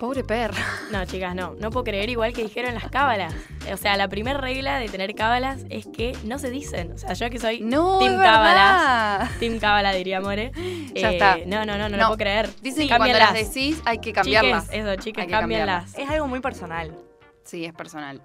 Pobre 0.02 0.24
perra. 0.24 0.58
No, 0.92 1.06
chicas, 1.06 1.36
no. 1.36 1.54
No 1.60 1.70
puedo 1.70 1.84
creer 1.84 2.10
igual 2.10 2.34
que 2.34 2.42
dijeron 2.42 2.74
las 2.74 2.90
cábalas. 2.90 3.36
O 3.72 3.78
sea, 3.78 3.96
la 3.98 4.08
primera 4.08 4.40
regla 4.42 4.80
de 4.80 4.90
tener 4.90 5.14
cábalas 5.14 5.64
es 5.70 5.86
que 5.86 6.18
no 6.24 6.40
se 6.40 6.50
dicen. 6.50 6.94
O 6.94 6.98
sea, 6.98 7.14
yo 7.14 7.30
que 7.30 7.38
soy 7.38 7.62
No, 7.62 8.00
Team 8.00 8.18
cábalas. 8.18 9.30
Team 9.40 9.60
cábala, 9.60 9.94
diría 9.94 10.20
More. 10.20 10.52
Ya 10.96 11.12
Eh, 11.12 11.14
está. 11.14 11.38
No, 11.46 11.66
no, 11.68 11.78
no, 11.78 11.88
no, 11.88 11.90
No. 11.90 11.98
lo 11.98 12.04
puedo 12.08 12.18
creer. 12.18 12.50
Dicen 12.64 12.88
que 12.88 12.98
cuando 12.98 13.16
las 13.16 13.34
decís 13.36 13.80
hay 13.86 14.00
que 14.00 14.12
cambiarlas. 14.12 14.66
Chiques, 14.72 14.80
eso, 14.84 14.96
chicas, 14.96 15.28
cámbianlas. 15.28 15.96
Es 15.96 16.10
algo 16.10 16.28
muy 16.28 16.40
personal. 16.40 16.96
Sí, 17.44 17.64
es 17.66 17.74
personal. 17.74 18.24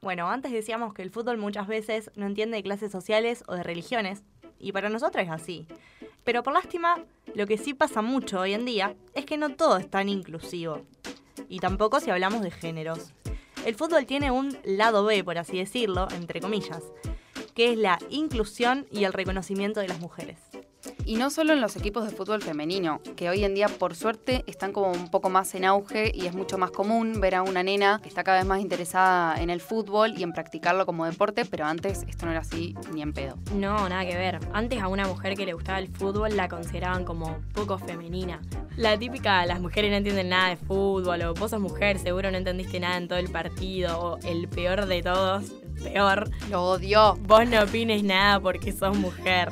Bueno, 0.00 0.30
antes 0.30 0.52
decíamos 0.52 0.94
que 0.94 1.02
el 1.02 1.10
fútbol 1.10 1.36
muchas 1.38 1.66
veces 1.66 2.12
no 2.14 2.26
entiende 2.26 2.56
de 2.58 2.62
clases 2.62 2.92
sociales 2.92 3.42
o 3.48 3.56
de 3.56 3.64
religiones, 3.64 4.22
y 4.58 4.72
para 4.72 4.88
nosotros 4.88 5.24
es 5.24 5.30
así. 5.30 5.66
Pero 6.24 6.42
por 6.42 6.52
lástima, 6.52 6.98
lo 7.34 7.46
que 7.46 7.58
sí 7.58 7.74
pasa 7.74 8.02
mucho 8.02 8.40
hoy 8.40 8.52
en 8.52 8.64
día 8.64 8.94
es 9.14 9.24
que 9.24 9.36
no 9.38 9.54
todo 9.54 9.78
es 9.78 9.88
tan 9.90 10.08
inclusivo. 10.08 10.82
Y 11.48 11.60
tampoco 11.60 12.00
si 12.00 12.10
hablamos 12.10 12.42
de 12.42 12.50
géneros. 12.50 13.12
El 13.64 13.74
fútbol 13.74 14.06
tiene 14.06 14.30
un 14.30 14.56
lado 14.64 15.04
B, 15.04 15.24
por 15.24 15.38
así 15.38 15.58
decirlo, 15.58 16.08
entre 16.14 16.40
comillas, 16.40 16.82
que 17.54 17.72
es 17.72 17.78
la 17.78 17.98
inclusión 18.10 18.86
y 18.90 19.04
el 19.04 19.12
reconocimiento 19.12 19.80
de 19.80 19.88
las 19.88 20.00
mujeres. 20.00 20.38
Y 21.08 21.16
no 21.16 21.30
solo 21.30 21.54
en 21.54 21.62
los 21.62 21.74
equipos 21.74 22.04
de 22.04 22.14
fútbol 22.14 22.42
femenino, 22.42 23.00
que 23.16 23.30
hoy 23.30 23.42
en 23.42 23.54
día 23.54 23.68
por 23.68 23.94
suerte 23.94 24.44
están 24.46 24.74
como 24.74 24.92
un 24.92 25.10
poco 25.10 25.30
más 25.30 25.54
en 25.54 25.64
auge 25.64 26.12
y 26.14 26.26
es 26.26 26.34
mucho 26.34 26.58
más 26.58 26.70
común 26.70 27.18
ver 27.18 27.34
a 27.34 27.42
una 27.42 27.62
nena 27.62 27.98
que 28.02 28.10
está 28.10 28.22
cada 28.22 28.36
vez 28.36 28.46
más 28.46 28.60
interesada 28.60 29.40
en 29.40 29.48
el 29.48 29.62
fútbol 29.62 30.12
y 30.18 30.22
en 30.22 30.34
practicarlo 30.34 30.84
como 30.84 31.06
deporte, 31.06 31.46
pero 31.46 31.64
antes 31.64 32.04
esto 32.06 32.26
no 32.26 32.32
era 32.32 32.42
así 32.42 32.74
ni 32.92 33.00
en 33.00 33.14
pedo. 33.14 33.38
No, 33.54 33.88
nada 33.88 34.04
que 34.04 34.18
ver. 34.18 34.38
Antes 34.52 34.82
a 34.82 34.88
una 34.88 35.06
mujer 35.06 35.34
que 35.34 35.46
le 35.46 35.54
gustaba 35.54 35.78
el 35.78 35.88
fútbol 35.88 36.36
la 36.36 36.50
consideraban 36.50 37.06
como 37.06 37.38
poco 37.54 37.78
femenina. 37.78 38.42
La 38.76 38.98
típica, 38.98 39.46
las 39.46 39.62
mujeres 39.62 39.90
no 39.90 39.96
entienden 39.96 40.28
nada 40.28 40.50
de 40.50 40.56
fútbol, 40.58 41.22
o 41.22 41.32
vos 41.32 41.52
sos 41.52 41.60
mujer, 41.60 41.98
seguro 41.98 42.30
no 42.30 42.36
entendiste 42.36 42.80
nada 42.80 42.98
en 42.98 43.08
todo 43.08 43.18
el 43.18 43.30
partido, 43.30 43.98
o 43.98 44.18
el 44.26 44.46
peor 44.46 44.84
de 44.84 45.02
todos, 45.02 45.54
peor. 45.82 46.28
Lo 46.50 46.64
odio. 46.64 47.16
Vos 47.22 47.48
no 47.48 47.62
opines 47.62 48.04
nada 48.04 48.38
porque 48.40 48.72
sos 48.72 48.94
mujer. 48.94 49.50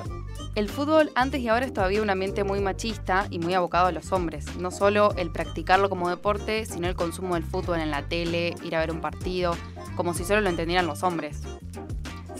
El 0.56 0.70
fútbol 0.70 1.12
antes 1.16 1.42
y 1.42 1.48
ahora 1.48 1.66
es 1.66 1.74
todavía 1.74 2.00
un 2.00 2.08
ambiente 2.08 2.42
muy 2.42 2.60
machista 2.60 3.26
y 3.28 3.38
muy 3.38 3.52
abocado 3.52 3.88
a 3.88 3.92
los 3.92 4.10
hombres. 4.10 4.56
No 4.56 4.70
solo 4.70 5.12
el 5.18 5.30
practicarlo 5.30 5.90
como 5.90 6.08
deporte, 6.08 6.64
sino 6.64 6.88
el 6.88 6.94
consumo 6.94 7.34
del 7.34 7.44
fútbol 7.44 7.78
en 7.78 7.90
la 7.90 8.08
tele, 8.08 8.54
ir 8.64 8.74
a 8.74 8.80
ver 8.80 8.90
un 8.90 9.02
partido, 9.02 9.54
como 9.96 10.14
si 10.14 10.24
solo 10.24 10.40
lo 10.40 10.48
entendieran 10.48 10.86
los 10.86 11.02
hombres. 11.02 11.42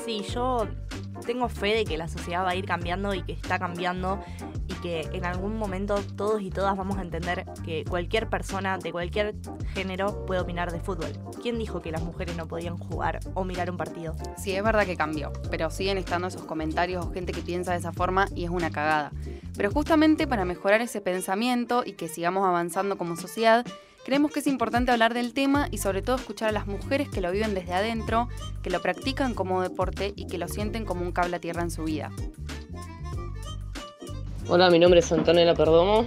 Sí, 0.03 0.25
yo 0.33 0.67
tengo 1.27 1.51
fe 1.51 1.75
de 1.75 1.85
que 1.85 1.99
la 1.99 2.09
sociedad 2.09 2.43
va 2.43 2.53
a 2.53 2.55
ir 2.55 2.65
cambiando 2.65 3.13
y 3.13 3.21
que 3.21 3.33
está 3.33 3.59
cambiando 3.59 4.25
en 4.95 5.25
algún 5.25 5.59
momento 5.59 5.97
todos 6.17 6.41
y 6.43 6.51
todas 6.51 6.77
vamos 6.77 6.99
a 6.99 7.03
entender 7.03 7.45
que 7.65 7.85
cualquier 7.85 8.29
persona 8.29 8.79
de 8.79 8.93
cualquier 8.93 9.35
género 9.75 10.25
puede 10.27 10.41
opinar 10.41 10.73
de 10.73 10.81
fútbol. 10.81 11.13
¿Quién 11.43 11.59
dijo 11.59 11.81
que 11.81 11.93
las 11.93 12.03
mujeres 12.03 12.37
no 12.37 12.47
podían 12.47 12.77
jugar 12.77 13.21
o 13.35 13.45
mirar 13.45 13.71
un 13.71 13.77
partido? 13.77 14.15
Sí, 14.37 14.53
es 14.53 14.63
verdad 14.63 14.87
que 14.87 14.97
cambió, 14.97 15.33
pero 15.51 15.71
siguen 15.71 15.99
estando 15.99 16.29
esos 16.29 16.43
comentarios 16.43 17.05
o 17.05 17.13
gente 17.13 17.33
que 17.33 17.43
piensa 17.43 17.73
de 17.73 17.79
esa 17.79 17.93
forma 17.93 18.29
y 18.35 18.45
es 18.45 18.51
una 18.51 18.71
cagada. 18.71 19.13
Pero 19.57 19.71
justamente 19.71 20.27
para 20.27 20.45
mejorar 20.45 20.81
ese 20.81 21.01
pensamiento 21.01 21.83
y 21.85 21.93
que 21.93 22.09
sigamos 22.09 22.47
avanzando 22.47 22.97
como 22.99 23.17
sociedad, 23.17 23.67
Creemos 24.07 24.31
que 24.31 24.39
es 24.39 24.47
importante 24.47 24.93
hablar 24.93 25.15
del 25.15 25.35
tema 25.35 25.67
y 25.73 25.79
sobre 25.79 26.01
todo 26.01 26.15
escuchar 26.15 26.51
a 26.51 26.53
las 26.53 26.69
mujeres 26.69 27.09
que 27.09 27.21
lo 27.21 27.33
viven 27.33 27.55
desde 27.55 27.75
adentro, 27.75 28.29
que 28.63 28.71
lo 28.71 28.81
practican 28.81 29.35
como 29.35 29.63
deporte 29.63 30.13
y 30.15 30.29
que 30.29 30.39
lo 30.39 30.47
sienten 30.47 30.85
como 30.85 31.03
un 31.03 31.11
cable 31.11 31.35
a 31.35 31.41
tierra 31.41 31.63
en 31.63 31.73
su 31.73 31.83
vida. 31.83 32.13
Hola, 34.49 34.71
mi 34.71 34.79
nombre 34.79 35.01
es 35.01 35.11
Antonella 35.11 35.55
Perdomo, 35.55 36.07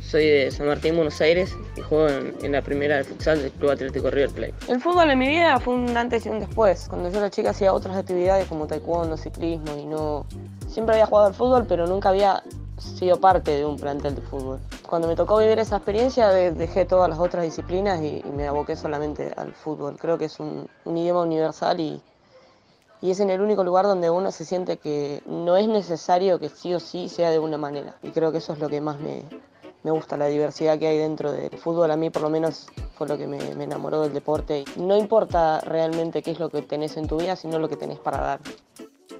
soy 0.00 0.26
de 0.26 0.50
San 0.50 0.66
Martín, 0.66 0.94
Buenos 0.94 1.20
Aires 1.20 1.56
y 1.76 1.80
juego 1.80 2.08
en, 2.08 2.34
en 2.42 2.52
la 2.52 2.62
primera 2.62 2.96
de 2.98 3.04
futsal 3.04 3.42
del 3.42 3.50
Club 3.52 3.70
Atlético 3.70 4.10
River 4.10 4.30
Plate. 4.30 4.54
El 4.72 4.80
fútbol 4.80 5.10
en 5.10 5.18
mi 5.18 5.28
vida 5.28 5.58
fue 5.58 5.74
un 5.74 5.96
antes 5.96 6.24
y 6.26 6.28
un 6.28 6.38
después. 6.40 6.86
Cuando 6.88 7.10
yo 7.10 7.18
era 7.18 7.30
chica 7.30 7.50
hacía 7.50 7.72
otras 7.72 7.96
actividades 7.96 8.46
como 8.46 8.66
taekwondo, 8.66 9.16
ciclismo 9.16 9.76
y 9.76 9.86
no... 9.86 10.24
Siempre 10.68 10.94
había 10.94 11.06
jugado 11.06 11.26
al 11.28 11.34
fútbol, 11.34 11.66
pero 11.68 11.86
nunca 11.86 12.10
había 12.10 12.42
sido 12.78 13.20
parte 13.20 13.50
de 13.52 13.64
un 13.64 13.76
plantel 13.76 14.14
de 14.14 14.22
fútbol. 14.22 14.60
Cuando 14.88 15.08
me 15.08 15.16
tocó 15.16 15.38
vivir 15.38 15.58
esa 15.58 15.76
experiencia 15.76 16.28
de- 16.28 16.52
dejé 16.52 16.84
todas 16.84 17.08
las 17.08 17.18
otras 17.18 17.44
disciplinas 17.44 18.00
y, 18.02 18.22
y 18.24 18.30
me 18.36 18.46
aboqué 18.46 18.76
solamente 18.76 19.32
al 19.36 19.52
fútbol. 19.52 19.96
Creo 19.98 20.16
que 20.18 20.26
es 20.26 20.38
un, 20.38 20.68
un 20.84 20.96
idioma 20.96 21.22
universal 21.22 21.80
y, 21.80 22.00
y 23.04 23.10
es 23.10 23.20
en 23.20 23.28
el 23.28 23.42
único 23.42 23.62
lugar 23.64 23.84
donde 23.84 24.08
uno 24.08 24.32
se 24.32 24.46
siente 24.46 24.78
que 24.78 25.22
no 25.26 25.58
es 25.58 25.68
necesario 25.68 26.38
que 26.38 26.48
sí 26.48 26.72
o 26.72 26.80
sí 26.80 27.10
sea 27.10 27.30
de 27.30 27.38
una 27.38 27.58
manera. 27.58 27.98
Y 28.02 28.12
creo 28.12 28.32
que 28.32 28.38
eso 28.38 28.54
es 28.54 28.60
lo 28.60 28.70
que 28.70 28.80
más 28.80 28.98
me, 28.98 29.24
me 29.82 29.90
gusta, 29.90 30.16
la 30.16 30.24
diversidad 30.28 30.78
que 30.78 30.86
hay 30.86 30.96
dentro 30.96 31.30
del 31.30 31.50
fútbol. 31.58 31.90
A 31.90 31.98
mí 31.98 32.08
por 32.08 32.22
lo 32.22 32.30
menos 32.30 32.66
fue 32.94 33.06
lo 33.06 33.18
que 33.18 33.26
me, 33.26 33.54
me 33.56 33.64
enamoró 33.64 34.00
del 34.00 34.14
deporte. 34.14 34.64
No 34.78 34.96
importa 34.96 35.60
realmente 35.60 36.22
qué 36.22 36.30
es 36.30 36.38
lo 36.38 36.48
que 36.48 36.62
tenés 36.62 36.96
en 36.96 37.06
tu 37.06 37.18
vida, 37.18 37.36
sino 37.36 37.58
lo 37.58 37.68
que 37.68 37.76
tenés 37.76 37.98
para 37.98 38.22
dar. 38.22 38.40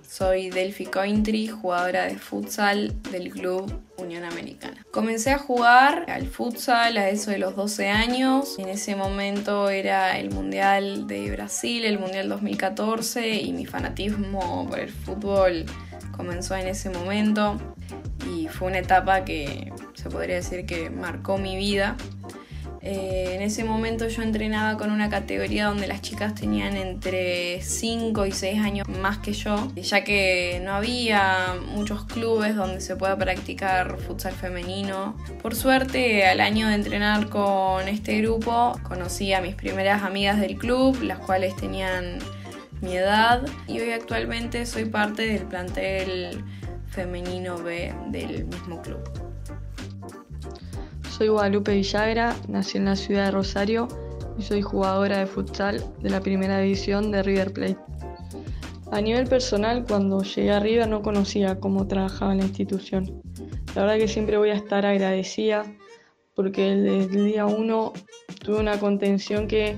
Soy 0.09 0.51
Delphi 0.51 0.87
Cointry, 0.87 1.49
jugadora 1.49 2.05
de 2.05 2.17
futsal 2.19 2.95
del 3.11 3.31
club 3.31 3.73
Unión 3.97 4.25
Americana. 4.25 4.85
Comencé 4.91 5.31
a 5.31 5.39
jugar 5.39 6.05
al 6.09 6.27
futsal 6.27 6.97
a 6.99 7.09
eso 7.09 7.31
de 7.31 7.39
los 7.39 7.57
12 7.57 7.89
años. 7.89 8.59
En 8.59 8.69
ese 8.69 8.97
momento 8.97 9.71
era 9.71 10.19
el 10.19 10.31
Mundial 10.31 11.07
de 11.07 11.31
Brasil, 11.31 11.85
el 11.85 11.99
Mundial 11.99 12.29
2014 12.29 13.41
y 13.41 13.53
mi 13.53 13.67
fanatismo 13.67 14.67
por 14.69 14.79
el 14.79 14.91
fútbol 14.91 15.67
comenzó 16.17 16.55
en 16.55 16.69
ese 16.69 16.91
momento 16.91 17.59
y 18.31 18.49
fue 18.49 18.69
una 18.69 18.79
etapa 18.79 19.25
que 19.25 19.73
se 19.95 20.11
podría 20.11 20.37
decir 20.37 20.67
que 20.67 20.91
marcó 20.91 21.39
mi 21.39 21.57
vida. 21.57 21.97
Eh, 22.87 23.31
en 23.35 23.41
ese 23.41 23.65
momento 23.65 24.09
yo 24.09 24.23
entrenaba 24.23 24.77
con 24.77 24.93
una 24.93 25.09
categoría 25.09 25.69
donde 25.69 25.87
las 25.87 26.03
chicas 26.03 26.35
tenían 26.35 26.77
entre 26.77 27.63
5 27.63 28.27
y 28.27 28.33
6 28.33 28.61
años 28.61 28.87
más 29.01 29.17
que 29.17 29.33
yo, 29.33 29.73
ya 29.75 30.05
que 30.05 30.61
no 30.63 30.75
había 30.75 31.55
muchos 31.75 32.05
clubes 32.05 32.55
donde 32.55 32.83
se 32.83 32.95
pueda 32.97 33.17
practicar 33.17 33.97
futsal 33.97 34.35
femenino. 34.35 35.17
Por 35.41 35.55
suerte, 35.55 36.27
al 36.27 36.41
año 36.41 36.69
de 36.69 36.75
entrenar 36.75 37.31
con 37.31 37.89
este 37.89 38.21
grupo, 38.21 38.79
conocí 38.83 39.33
a 39.33 39.41
mis 39.41 39.55
primeras 39.55 40.03
amigas 40.03 40.39
del 40.39 40.59
club, 40.59 41.03
las 41.03 41.21
cuales 41.21 41.57
tenían 41.57 42.19
mi 42.83 42.99
edad 42.99 43.47
y 43.67 43.81
hoy 43.81 43.93
actualmente 43.93 44.67
soy 44.67 44.85
parte 44.85 45.23
del 45.23 45.45
plantel 45.45 46.45
femenino 46.91 47.57
B 47.57 47.95
del 48.11 48.45
mismo 48.45 48.83
club. 48.83 49.24
Soy 51.17 51.29
Guadalupe 51.29 51.73
Villagra, 51.75 52.35
nací 52.49 52.77
en 52.77 52.87
la 52.87 52.97
ciudad 52.97 53.27
de 53.27 53.31
Rosario 53.31 53.87
y 54.37 54.43
soy 54.43 54.63
jugadora 54.63 55.19
de 55.19 55.27
futsal 55.27 55.81
de 56.03 56.11
la 56.11 56.21
primera 56.21 56.59
división 56.59 57.13
de 57.13 57.23
River 57.23 57.53
Plate. 57.53 57.77
A 58.91 59.01
nivel 59.01 59.29
personal, 59.29 59.85
cuando 59.87 60.25
llegué 60.25 60.51
a 60.51 60.59
River 60.59 60.89
no 60.89 61.03
conocía 61.03 61.61
cómo 61.61 61.87
trabajaba 61.87 62.35
la 62.35 62.43
institución. 62.43 63.23
La 63.77 63.83
verdad 63.83 63.99
que 63.99 64.09
siempre 64.09 64.39
voy 64.39 64.51
a 64.51 64.57
estar 64.57 64.85
agradecida 64.85 65.63
porque 66.35 66.75
desde 66.75 67.17
el 67.17 67.27
día 67.27 67.47
uno 67.47 67.93
tuve 68.45 68.59
una 68.59 68.81
contención 68.81 69.47
que 69.47 69.77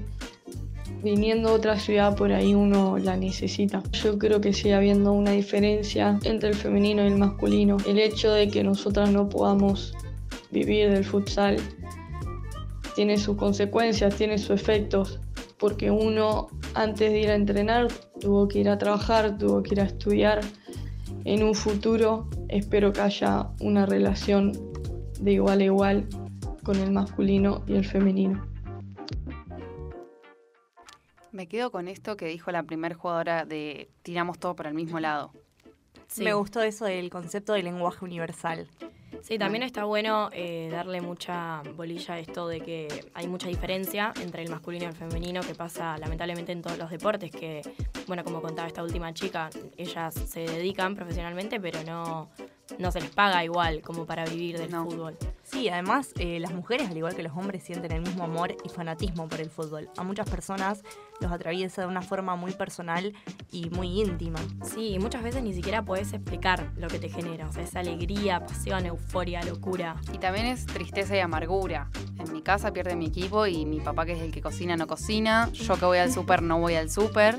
viniendo 1.03 1.51
a 1.51 1.53
otra 1.53 1.79
ciudad 1.79 2.17
por 2.17 2.33
ahí 2.33 2.55
uno 2.55 2.97
la 2.97 3.19
necesita. 3.19 3.83
Yo 3.93 4.19
creo 4.19 4.41
que 4.41 4.55
sigue 4.55 4.73
habiendo 4.73 5.13
una 5.13 5.33
diferencia 5.33 6.19
entre 6.25 6.49
el 6.49 6.55
femenino 6.55 7.05
y 7.05 7.09
el 7.09 7.19
masculino. 7.19 7.77
El 7.87 7.99
hecho 7.99 8.33
de 8.33 8.49
que 8.49 8.65
nosotras 8.65 9.11
no 9.11 9.29
podamos 9.29 9.93
vivir 10.51 10.91
del 10.91 11.05
futsal 11.05 11.57
tiene 12.95 13.19
sus 13.19 13.37
consecuencias, 13.37 14.17
tiene 14.17 14.39
sus 14.39 14.51
efectos, 14.51 15.21
porque 15.59 15.91
uno 15.91 16.49
antes 16.75 17.13
de 17.13 17.21
ir 17.21 17.31
a 17.31 17.35
entrenar 17.35 17.89
tuvo 18.21 18.49
que 18.49 18.61
ir 18.61 18.69
a 18.69 18.79
trabajar, 18.79 19.39
tuvo 19.39 19.63
que 19.63 19.75
ir 19.75 19.81
a 19.81 19.85
estudiar. 19.85 20.41
En 21.25 21.43
un 21.43 21.55
futuro 21.55 22.29
espero 22.49 22.93
que 22.93 23.01
haya 23.01 23.49
una 23.61 23.85
relación 23.85 24.53
de 25.21 25.33
igual 25.33 25.61
a 25.61 25.65
igual 25.65 26.09
con 26.63 26.77
el 26.77 26.91
masculino 26.91 27.63
y 27.67 27.75
el 27.75 27.85
femenino. 27.85 28.47
Me 31.33 31.49
quedo 31.49 31.71
con 31.71 31.87
esto 31.87 32.17
que 32.17 32.27
dijo 32.27 32.51
la 32.51 32.63
primer 32.63 32.95
jugadora 32.95 33.45
de 33.45 33.91
tiramos 34.03 34.39
todo 34.39 34.57
para 34.57 34.71
el 34.71 34.75
mismo 34.75 35.01
lado. 35.01 35.33
Me 36.17 36.33
gustó 36.33 36.63
eso 36.63 36.87
del 36.87 37.11
concepto 37.11 37.53
de 37.53 37.63
lenguaje 37.63 38.05
universal. 38.05 38.71
Sí, 39.23 39.39
también 39.39 39.63
está 39.63 39.85
bueno 39.85 40.29
eh, 40.33 40.69
darle 40.71 41.01
mucha 41.01 41.63
bolilla 41.75 42.15
a 42.15 42.19
esto 42.19 42.49
de 42.49 42.61
que 42.61 43.05
hay 43.15 43.27
mucha 43.27 43.49
diferencia 43.49 44.13
entre 44.23 44.43
el 44.43 44.51
masculino 44.51 44.85
y 44.85 44.89
el 44.89 44.95
femenino 44.95 45.41
que 45.41 45.55
pasa 45.55 45.99
lamentablemente 45.99 46.53
en 46.53 46.63
todos 46.63 46.79
los 46.79 46.91
deportes, 46.91 47.31
que, 47.31 47.63
bueno, 48.07 48.23
como 48.25 48.41
contaba 48.41 48.69
esta 48.69 48.83
última 48.83 49.13
chica, 49.13 49.51
ellas 49.77 50.15
se 50.15 50.41
dedican 50.41 50.95
profesionalmente, 50.95 51.61
pero 51.61 51.83
no, 51.85 52.31
no 52.79 52.91
se 52.93 53.01
les 53.01 53.11
paga 53.11 53.45
igual 53.45 53.81
como 53.83 54.07
para 54.07 54.25
vivir 54.25 54.59
del 54.59 54.71
fútbol. 54.71 55.17
Sí, 55.43 55.69
además 55.69 56.13
eh, 56.19 56.41
las 56.41 56.53
mujeres, 56.53 56.91
al 56.91 56.97
igual 56.97 57.15
que 57.15 57.23
los 57.23 57.37
hombres, 57.37 57.63
sienten 57.63 57.93
el 57.93 58.03
mismo 58.03 58.25
amor 58.25 58.57
y 58.65 58.69
fanatismo 58.69 59.29
por 59.29 59.41
el 59.41 59.49
fútbol. 59.51 59.89
A 59.97 60.03
muchas 60.03 60.29
personas 60.29 60.83
los 61.21 61.31
atraviesa 61.31 61.83
de 61.83 61.89
una 61.89 62.03
forma 62.03 62.37
muy 62.37 62.53
personal 62.53 63.15
y 63.53 63.71
muy 63.71 64.01
íntima. 64.01 64.41
Sí, 64.65 64.95
y 64.95 64.99
muchas 64.99 65.23
veces 65.23 65.43
ni 65.43 65.55
siquiera 65.55 65.85
puedes 65.85 66.13
explicar 66.13 66.73
lo 66.77 66.89
que 66.89 66.99
te 66.99 67.09
genera, 67.09 67.49
o 67.49 67.53
sea, 67.53 67.63
esa 67.63 67.81
alegría, 67.81 68.45
pasión, 68.45 68.87
euforia, 68.87 69.43
locura. 69.45 69.97
Y 70.13 70.19
también 70.19 70.47
es 70.47 70.67
tristeza 70.67 71.17
y 71.17 71.21
amargura. 71.21 71.91
En 72.19 72.33
mi 72.33 72.43
casa 72.43 72.73
pierde 72.73 72.97
mi 72.97 73.07
equipo 73.07 73.47
y 73.47 73.65
mi 73.67 73.81
papá 73.81 74.05
que 74.05 74.13
es 74.13 74.21
el 74.21 74.33
que 74.33 74.43
cocina 74.43 74.77
no 74.77 74.87
cocina, 74.87 75.51
yo 75.53 75.77
que 75.77 75.85
voy 75.85 75.99
al 75.99 76.13
súper 76.13 76.43
no 76.43 76.59
voy 76.59 76.75
al 76.75 76.91
súper. 76.91 77.39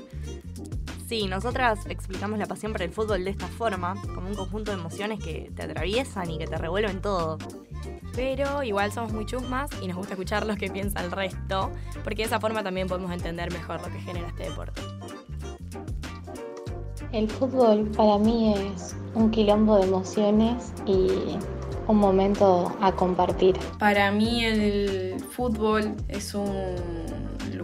Sí, 1.08 1.26
nosotras 1.26 1.86
explicamos 1.88 2.38
la 2.38 2.48
pasión 2.48 2.74
por 2.74 2.82
el 2.82 2.92
fútbol 2.92 3.24
de 3.24 3.30
esta 3.30 3.48
forma, 3.48 3.96
como 4.14 4.28
un 4.28 4.36
conjunto 4.36 4.72
de 4.72 4.78
emociones 4.78 5.24
que 5.24 5.50
te 5.56 5.64
atraviesan 5.64 6.30
y 6.30 6.38
que 6.38 6.48
te 6.48 6.58
revuelven 6.58 7.02
todo. 7.02 7.38
Pero 8.14 8.62
igual 8.62 8.92
somos 8.92 9.14
muy 9.14 9.26
chusmas 9.26 9.70
y 9.82 9.88
nos 9.88 9.96
gusta 9.96 10.16
escuchar 10.16 10.46
lo 10.46 10.58
que 10.58 10.70
piensa 10.70 11.02
el 11.02 11.12
resto, 11.12 11.72
porque 12.04 12.24
de 12.24 12.28
esa 12.28 12.42
forma 12.42 12.62
también 12.62 12.90
podemos 12.90 13.10
entender 13.14 13.54
mejor 13.54 13.80
lo 13.80 13.88
que 13.88 14.02
genera 14.02 14.28
este 14.28 14.50
deporte. 14.50 14.82
El 17.14 17.30
fútbol 17.30 17.90
para 17.96 18.18
mí 18.18 18.54
es 18.54 18.94
un 19.16 19.32
quilombo 19.32 19.78
de 19.78 19.84
emociones 19.84 20.74
y 20.86 21.38
un 21.88 21.96
momento 21.96 22.76
a 22.82 22.92
compartir. 22.92 23.58
Para 23.80 24.12
mí 24.12 24.44
el 24.44 25.24
fútbol 25.32 25.96
es 26.10 26.34
un 26.34 26.76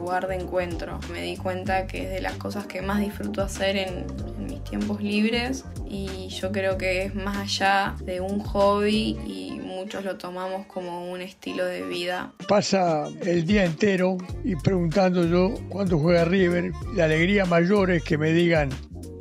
lugar 0.03 0.27
de 0.27 0.35
encuentro. 0.35 0.99
Me 1.13 1.21
di 1.21 1.37
cuenta 1.37 1.87
que 1.87 2.03
es 2.03 2.09
de 2.09 2.19
las 2.19 2.33
cosas 2.33 2.67
que 2.67 2.81
más 2.81 2.99
disfruto 2.99 3.41
hacer 3.41 3.77
en, 3.77 4.05
en 4.37 4.45
mis 4.45 4.61
tiempos 4.65 5.01
libres 5.01 5.63
y 5.89 6.27
yo 6.27 6.51
creo 6.51 6.77
que 6.77 7.03
es 7.03 7.15
más 7.15 7.37
allá 7.37 7.95
de 8.03 8.19
un 8.19 8.39
hobby 8.39 9.17
y 9.25 9.61
muchos 9.63 10.03
lo 10.03 10.17
tomamos 10.17 10.65
como 10.65 11.09
un 11.09 11.21
estilo 11.21 11.65
de 11.65 11.83
vida. 11.83 12.33
Pasa 12.49 13.07
el 13.21 13.45
día 13.45 13.63
entero 13.63 14.17
y 14.43 14.57
preguntando 14.57 15.25
yo 15.25 15.53
cuándo 15.69 15.97
juega 15.97 16.25
River. 16.25 16.73
La 16.95 17.05
alegría 17.05 17.45
mayor 17.45 17.91
es 17.91 18.03
que 18.03 18.17
me 18.17 18.33
digan, 18.33 18.69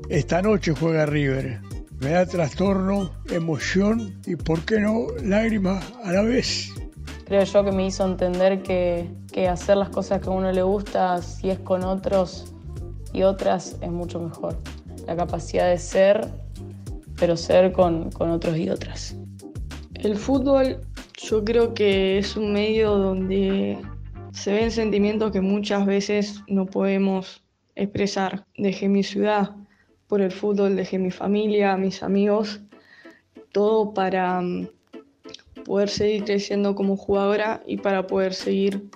esta 0.09 0.43
noche 0.43 0.73
juega 0.73 1.07
River. 1.07 1.61
Me 2.01 2.11
da 2.11 2.27
trastorno, 2.27 3.13
emoción 3.31 4.21
y, 4.27 4.35
¿por 4.35 4.65
qué 4.65 4.81
no, 4.81 5.07
lágrimas 5.23 5.85
a 6.03 6.11
la 6.11 6.23
vez. 6.23 6.73
Creo 7.33 7.45
yo 7.45 7.65
que 7.65 7.73
me 7.73 7.87
hizo 7.87 8.05
entender 8.05 8.63
que, 8.63 9.09
que 9.33 9.49
hacer 9.49 9.79
las 9.79 9.89
cosas 9.89 10.21
que 10.21 10.29
a 10.29 10.33
uno 10.33 10.53
le 10.53 10.63
gusta, 10.63 11.23
si 11.23 11.49
es 11.49 11.59
con 11.61 11.83
otros 11.83 12.53
y 13.15 13.23
otras, 13.23 13.79
es 13.81 13.91
mucho 13.91 14.21
mejor. 14.21 14.59
La 15.07 15.17
capacidad 15.17 15.71
de 15.71 15.79
ser, 15.79 16.29
pero 17.19 17.39
ser 17.39 17.73
con, 17.73 18.11
con 18.11 18.29
otros 18.29 18.59
y 18.59 18.69
otras. 18.69 19.17
El 19.95 20.17
fútbol 20.17 20.83
yo 21.17 21.43
creo 21.43 21.73
que 21.73 22.19
es 22.19 22.37
un 22.37 22.53
medio 22.53 22.99
donde 22.99 23.79
se 24.33 24.53
ven 24.53 24.71
sentimientos 24.71 25.33
que 25.33 25.41
muchas 25.41 25.87
veces 25.87 26.43
no 26.49 26.67
podemos 26.67 27.43
expresar. 27.77 28.45
Dejé 28.59 28.91
mi 28.91 29.03
ciudad 29.03 29.57
por 30.07 30.21
el 30.21 30.33
fútbol, 30.33 30.77
dejé 30.77 30.99
mi 30.99 31.11
familia, 31.11 31.79
mis 31.79 32.03
amigos, 32.03 32.61
todo 33.53 33.95
para 33.95 34.39
mm, 34.43 34.69
poder 35.65 35.89
seguir 35.89 36.25
creciendo 36.25 36.75
como 36.75 36.97
jugadora 36.97 37.63
y 37.67 37.79
para 37.79 38.07
poder 38.07 38.35
seguir 38.35 38.91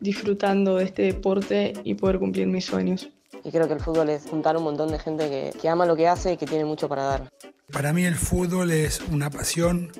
disfrutando 0.00 0.76
de 0.76 0.84
este 0.84 1.02
deporte 1.02 1.72
y 1.84 1.94
poder 1.94 2.18
cumplir 2.18 2.46
mis 2.46 2.64
sueños. 2.64 3.10
Y 3.44 3.50
creo 3.50 3.66
que 3.66 3.74
el 3.74 3.80
fútbol 3.80 4.08
es 4.10 4.24
juntar 4.28 4.56
un 4.56 4.64
montón 4.64 4.90
de 4.90 4.98
gente 4.98 5.28
que, 5.28 5.52
que 5.58 5.68
ama 5.68 5.86
lo 5.86 5.96
que 5.96 6.08
hace 6.08 6.32
y 6.32 6.36
que 6.36 6.46
tiene 6.46 6.64
mucho 6.64 6.88
para 6.88 7.04
dar. 7.04 7.28
Para 7.72 7.92
mí 7.92 8.04
el 8.04 8.14
fútbol 8.14 8.70
es 8.70 9.00
una 9.10 9.30
pasión, 9.30 9.90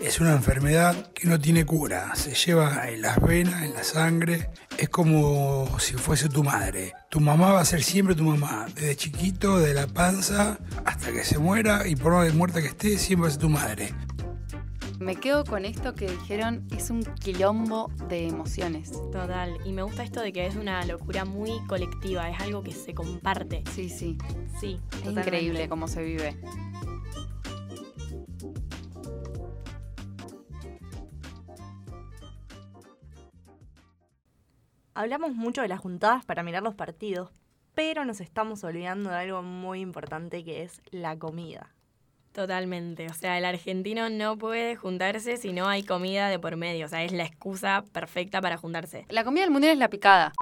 es 0.00 0.20
una 0.20 0.32
enfermedad 0.32 1.12
que 1.12 1.28
no 1.28 1.38
tiene 1.38 1.64
cura, 1.66 2.14
se 2.16 2.34
lleva 2.34 2.88
en 2.88 3.02
las 3.02 3.20
venas, 3.20 3.62
en 3.62 3.74
la 3.74 3.84
sangre, 3.84 4.50
es 4.78 4.88
como 4.88 5.68
si 5.78 5.94
fuese 5.94 6.28
tu 6.28 6.42
madre. 6.42 6.94
Tu 7.10 7.20
mamá 7.20 7.52
va 7.52 7.60
a 7.60 7.64
ser 7.64 7.82
siempre 7.82 8.14
tu 8.14 8.24
mamá, 8.24 8.66
desde 8.74 8.96
chiquito, 8.96 9.58
de 9.58 9.74
la 9.74 9.86
panza, 9.86 10.58
hasta 10.84 11.12
que 11.12 11.24
se 11.24 11.38
muera 11.38 11.86
y 11.86 11.94
por 11.94 12.12
más 12.12 12.32
muerta 12.34 12.60
que 12.60 12.68
esté, 12.68 12.98
siempre 12.98 13.24
va 13.24 13.28
a 13.28 13.30
ser 13.32 13.40
tu 13.40 13.48
madre. 13.48 13.94
Me 15.02 15.16
quedo 15.16 15.44
con 15.44 15.64
esto 15.64 15.94
que 15.94 16.08
dijeron, 16.08 16.64
es 16.70 16.88
un 16.90 17.02
quilombo 17.02 17.90
de 18.08 18.28
emociones. 18.28 18.92
Total, 19.10 19.58
y 19.64 19.72
me 19.72 19.82
gusta 19.82 20.04
esto 20.04 20.20
de 20.20 20.32
que 20.32 20.46
es 20.46 20.54
una 20.54 20.84
locura 20.86 21.24
muy 21.24 21.50
colectiva, 21.66 22.30
es 22.30 22.40
algo 22.40 22.62
que 22.62 22.70
se 22.72 22.94
comparte. 22.94 23.64
Sí, 23.74 23.88
sí. 23.88 24.16
Sí, 24.60 24.74
Es 24.92 24.98
totalmente. 24.98 25.20
increíble 25.22 25.68
cómo 25.68 25.88
se 25.88 26.04
vive. 26.04 26.36
Hablamos 34.94 35.34
mucho 35.34 35.62
de 35.62 35.68
las 35.68 35.80
juntadas 35.80 36.24
para 36.24 36.42
mirar 36.42 36.62
los 36.62 36.74
partidos, 36.74 37.30
pero 37.74 38.04
nos 38.04 38.20
estamos 38.20 38.62
olvidando 38.64 39.10
de 39.10 39.16
algo 39.16 39.42
muy 39.42 39.80
importante 39.80 40.44
que 40.44 40.62
es 40.62 40.82
la 40.90 41.18
comida. 41.18 41.74
Totalmente, 42.32 43.06
o 43.08 43.14
sea, 43.14 43.36
el 43.36 43.44
argentino 43.44 44.08
no 44.08 44.38
puede 44.38 44.74
juntarse 44.74 45.36
si 45.36 45.52
no 45.52 45.68
hay 45.68 45.82
comida 45.84 46.28
de 46.28 46.38
por 46.38 46.56
medio, 46.56 46.86
o 46.86 46.88
sea, 46.88 47.04
es 47.04 47.12
la 47.12 47.24
excusa 47.24 47.84
perfecta 47.92 48.40
para 48.40 48.56
juntarse. 48.56 49.04
La 49.10 49.22
comida 49.22 49.42
del 49.42 49.50
mundial 49.50 49.74
es 49.74 49.78
la 49.78 49.88
picada. 49.90 50.32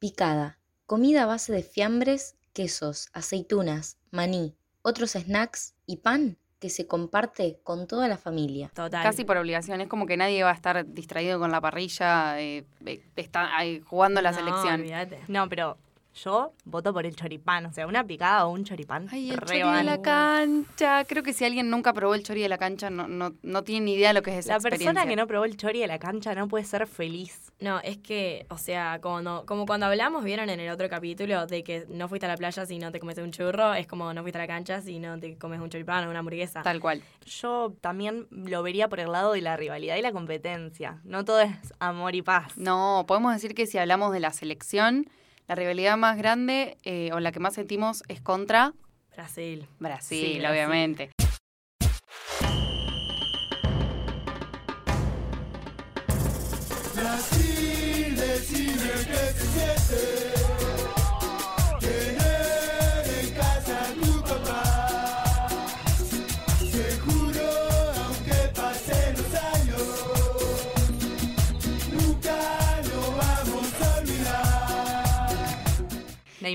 Picada. 0.00 0.58
Comida 0.86 1.22
a 1.24 1.26
base 1.26 1.52
de 1.52 1.62
fiambres, 1.62 2.36
quesos, 2.52 3.08
aceitunas, 3.12 3.96
maní, 4.10 4.54
otros 4.82 5.12
snacks 5.12 5.74
y 5.86 5.98
pan 5.98 6.36
que 6.58 6.70
se 6.70 6.88
comparte 6.88 7.60
con 7.62 7.86
toda 7.86 8.08
la 8.08 8.18
familia. 8.18 8.70
Total. 8.74 9.02
Casi 9.04 9.24
por 9.24 9.36
obligación. 9.36 9.80
Es 9.80 9.86
como 9.86 10.06
que 10.06 10.16
nadie 10.16 10.42
va 10.42 10.50
a 10.50 10.54
estar 10.54 10.84
distraído 10.92 11.38
con 11.38 11.52
la 11.52 11.60
parrilla, 11.60 12.40
eh, 12.40 12.64
eh, 12.84 13.00
está 13.14 13.48
jugando 13.84 14.20
la 14.20 14.32
No, 14.32 14.38
selección. 14.38 14.80
olvídate. 14.80 15.20
No, 15.28 15.48
pero 15.48 15.76
yo 16.24 16.52
voto 16.64 16.92
por 16.92 17.06
el 17.06 17.14
choripán, 17.16 17.66
o 17.66 17.72
sea, 17.72 17.86
una 17.86 18.04
picada 18.04 18.46
o 18.46 18.50
un 18.50 18.64
choripán. 18.64 19.08
Ay, 19.10 19.30
el 19.30 19.36
re 19.36 19.60
chori 19.60 19.76
de 19.78 19.84
la 19.84 20.00
cancha. 20.02 21.04
Creo 21.04 21.22
que 21.22 21.32
si 21.32 21.44
alguien 21.44 21.70
nunca 21.70 21.92
probó 21.92 22.14
el 22.14 22.22
chori 22.22 22.40
de 22.42 22.48
la 22.48 22.58
cancha, 22.58 22.90
no, 22.90 23.08
no, 23.08 23.34
no 23.42 23.64
tiene 23.64 23.86
ni 23.86 23.94
idea 23.94 24.12
lo 24.12 24.22
que 24.22 24.30
es 24.32 24.44
esa 24.46 24.54
La 24.54 24.60
persona 24.60 24.74
experiencia. 24.76 25.08
que 25.08 25.16
no 25.16 25.26
probó 25.26 25.44
el 25.44 25.56
chori 25.56 25.80
de 25.80 25.86
la 25.86 25.98
cancha 25.98 26.34
no 26.34 26.48
puede 26.48 26.64
ser 26.64 26.86
feliz. 26.86 27.52
No, 27.60 27.80
es 27.80 27.98
que, 27.98 28.46
o 28.50 28.58
sea, 28.58 29.00
como, 29.00 29.20
no- 29.20 29.44
como 29.46 29.66
cuando 29.66 29.86
hablamos, 29.86 30.24
vieron 30.24 30.48
en 30.50 30.60
el 30.60 30.70
otro 30.70 30.88
capítulo 30.88 31.46
de 31.46 31.64
que 31.64 31.86
no 31.88 32.08
fuiste 32.08 32.26
a 32.26 32.28
la 32.28 32.36
playa 32.36 32.64
si 32.66 32.78
no 32.78 32.92
te 32.92 33.00
comes 33.00 33.18
un 33.18 33.30
churro, 33.32 33.74
es 33.74 33.86
como 33.86 34.12
no 34.14 34.22
fuiste 34.22 34.38
a 34.38 34.42
la 34.42 34.46
cancha 34.48 34.80
si 34.80 34.98
no 34.98 35.18
te 35.18 35.36
comes 35.38 35.60
un 35.60 35.68
choripán 35.70 36.06
o 36.06 36.10
una 36.10 36.20
hamburguesa. 36.20 36.62
Tal 36.62 36.80
cual. 36.80 37.02
Yo 37.26 37.74
también 37.80 38.26
lo 38.30 38.62
vería 38.62 38.88
por 38.88 39.00
el 39.00 39.12
lado 39.12 39.32
de 39.32 39.40
la 39.40 39.56
rivalidad 39.56 39.96
y 39.96 40.02
la 40.02 40.12
competencia. 40.12 41.00
No 41.04 41.24
todo 41.24 41.40
es 41.40 41.50
amor 41.78 42.14
y 42.14 42.22
paz. 42.22 42.56
No, 42.56 43.04
podemos 43.06 43.32
decir 43.34 43.54
que 43.54 43.66
si 43.66 43.78
hablamos 43.78 44.12
de 44.12 44.20
la 44.20 44.32
selección, 44.32 45.08
la 45.48 45.54
rivalidad 45.54 45.96
más 45.96 46.16
grande 46.18 46.76
eh, 46.84 47.10
o 47.12 47.20
la 47.20 47.32
que 47.32 47.40
más 47.40 47.54
sentimos 47.54 48.02
es 48.08 48.20
contra 48.20 48.74
Brasil. 49.16 49.66
Brasil, 49.80 50.40
Sí, 50.40 50.46
obviamente. 50.46 51.10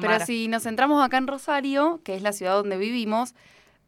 Pero 0.01 0.25
si 0.25 0.47
nos 0.47 0.63
centramos 0.63 1.03
acá 1.03 1.17
en 1.17 1.27
Rosario, 1.27 2.01
que 2.03 2.15
es 2.15 2.21
la 2.21 2.33
ciudad 2.33 2.53
donde 2.53 2.77
vivimos, 2.77 3.33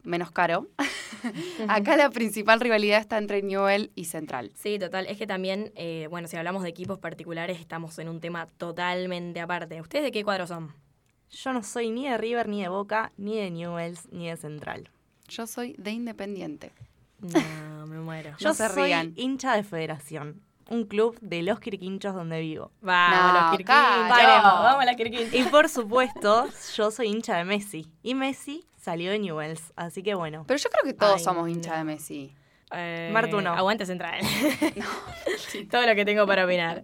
menos 0.04 0.32
caro, 0.32 0.68
acá 1.68 1.98
la 1.98 2.10
principal 2.10 2.60
rivalidad 2.60 3.00
está 3.00 3.18
entre 3.18 3.42
Newell 3.42 3.92
y 3.96 4.06
Central. 4.06 4.52
Sí, 4.56 4.78
total. 4.80 5.08
Es 5.08 5.18
que 5.18 5.28
también, 5.28 5.72
eh, 5.76 6.08
bueno, 6.10 6.28
si 6.28 6.38
hablamos 6.38 6.64
de 6.64 6.70
equipos 6.70 7.00
particulares, 7.00 7.60
estamos 7.60 7.98
en 8.00 8.10
un 8.10 8.20
tema 8.20 8.48
totalmente 8.58 9.40
aparte. 9.42 9.82
¿Ustedes 9.82 10.06
de 10.06 10.12
qué 10.12 10.24
cuadro 10.24 10.48
son? 10.48 10.74
Yo 11.32 11.54
no 11.54 11.64
soy 11.64 11.90
ni 11.90 12.08
de 12.08 12.18
River, 12.18 12.48
ni 12.48 12.62
de 12.62 12.70
Boca, 12.70 13.12
ni 13.18 13.38
de 13.38 13.50
Newells, 13.52 14.08
ni 14.12 14.30
de 14.30 14.38
Central. 14.38 14.90
Yo 15.28 15.48
soy 15.48 15.76
de 15.78 15.92
Independiente. 15.92 16.72
No, 17.20 17.88
me 17.88 18.00
muero. 18.00 18.36
Yo 18.38 18.50
No 18.50 18.54
se 18.54 18.68
soy 18.70 18.84
rían. 18.86 19.14
hincha 19.16 19.56
de 19.56 19.64
Federación, 19.64 20.42
un 20.70 20.86
club 20.86 21.18
de 21.22 21.42
los 21.44 21.60
Quirquinchos 21.60 22.14
donde 22.16 22.40
vivo. 22.42 22.72
Vamos, 22.82 23.34
No, 23.34 23.42
los 23.42 23.52
Quirquinchos. 23.52 24.18
Caro. 24.18 24.44
Vamos 24.64 24.82
a 24.82 24.86
las 24.86 24.96
Quirquinchos. 24.96 25.34
Y 25.34 25.44
por 25.44 25.70
supuesto, 25.70 26.48
yo 26.76 26.92
soy 26.92 27.08
hincha 27.08 27.38
de 27.38 27.46
Messi. 27.46 27.88
Y 28.04 28.16
Messi 28.16 28.66
salió 28.80 29.12
de 29.12 29.20
Newells, 29.20 29.74
así 29.76 30.04
que 30.04 30.16
bueno. 30.16 30.44
Pero 30.48 30.58
yo 30.58 30.70
creo 30.70 30.84
que 30.84 30.94
todos 30.98 31.16
Ay, 31.18 31.24
somos 31.24 31.44
no. 31.44 31.50
hinchas 31.50 31.78
de 31.78 31.84
Messi. 31.84 32.36
Eh, 32.72 33.10
Martu 33.14 33.42
no. 33.42 33.54
Aguante 33.54 33.86
central. 33.86 34.20
Todo 35.72 35.86
lo 35.86 35.96
que 35.96 36.04
tengo 36.04 36.26
para 36.26 36.46
opinar. 36.46 36.84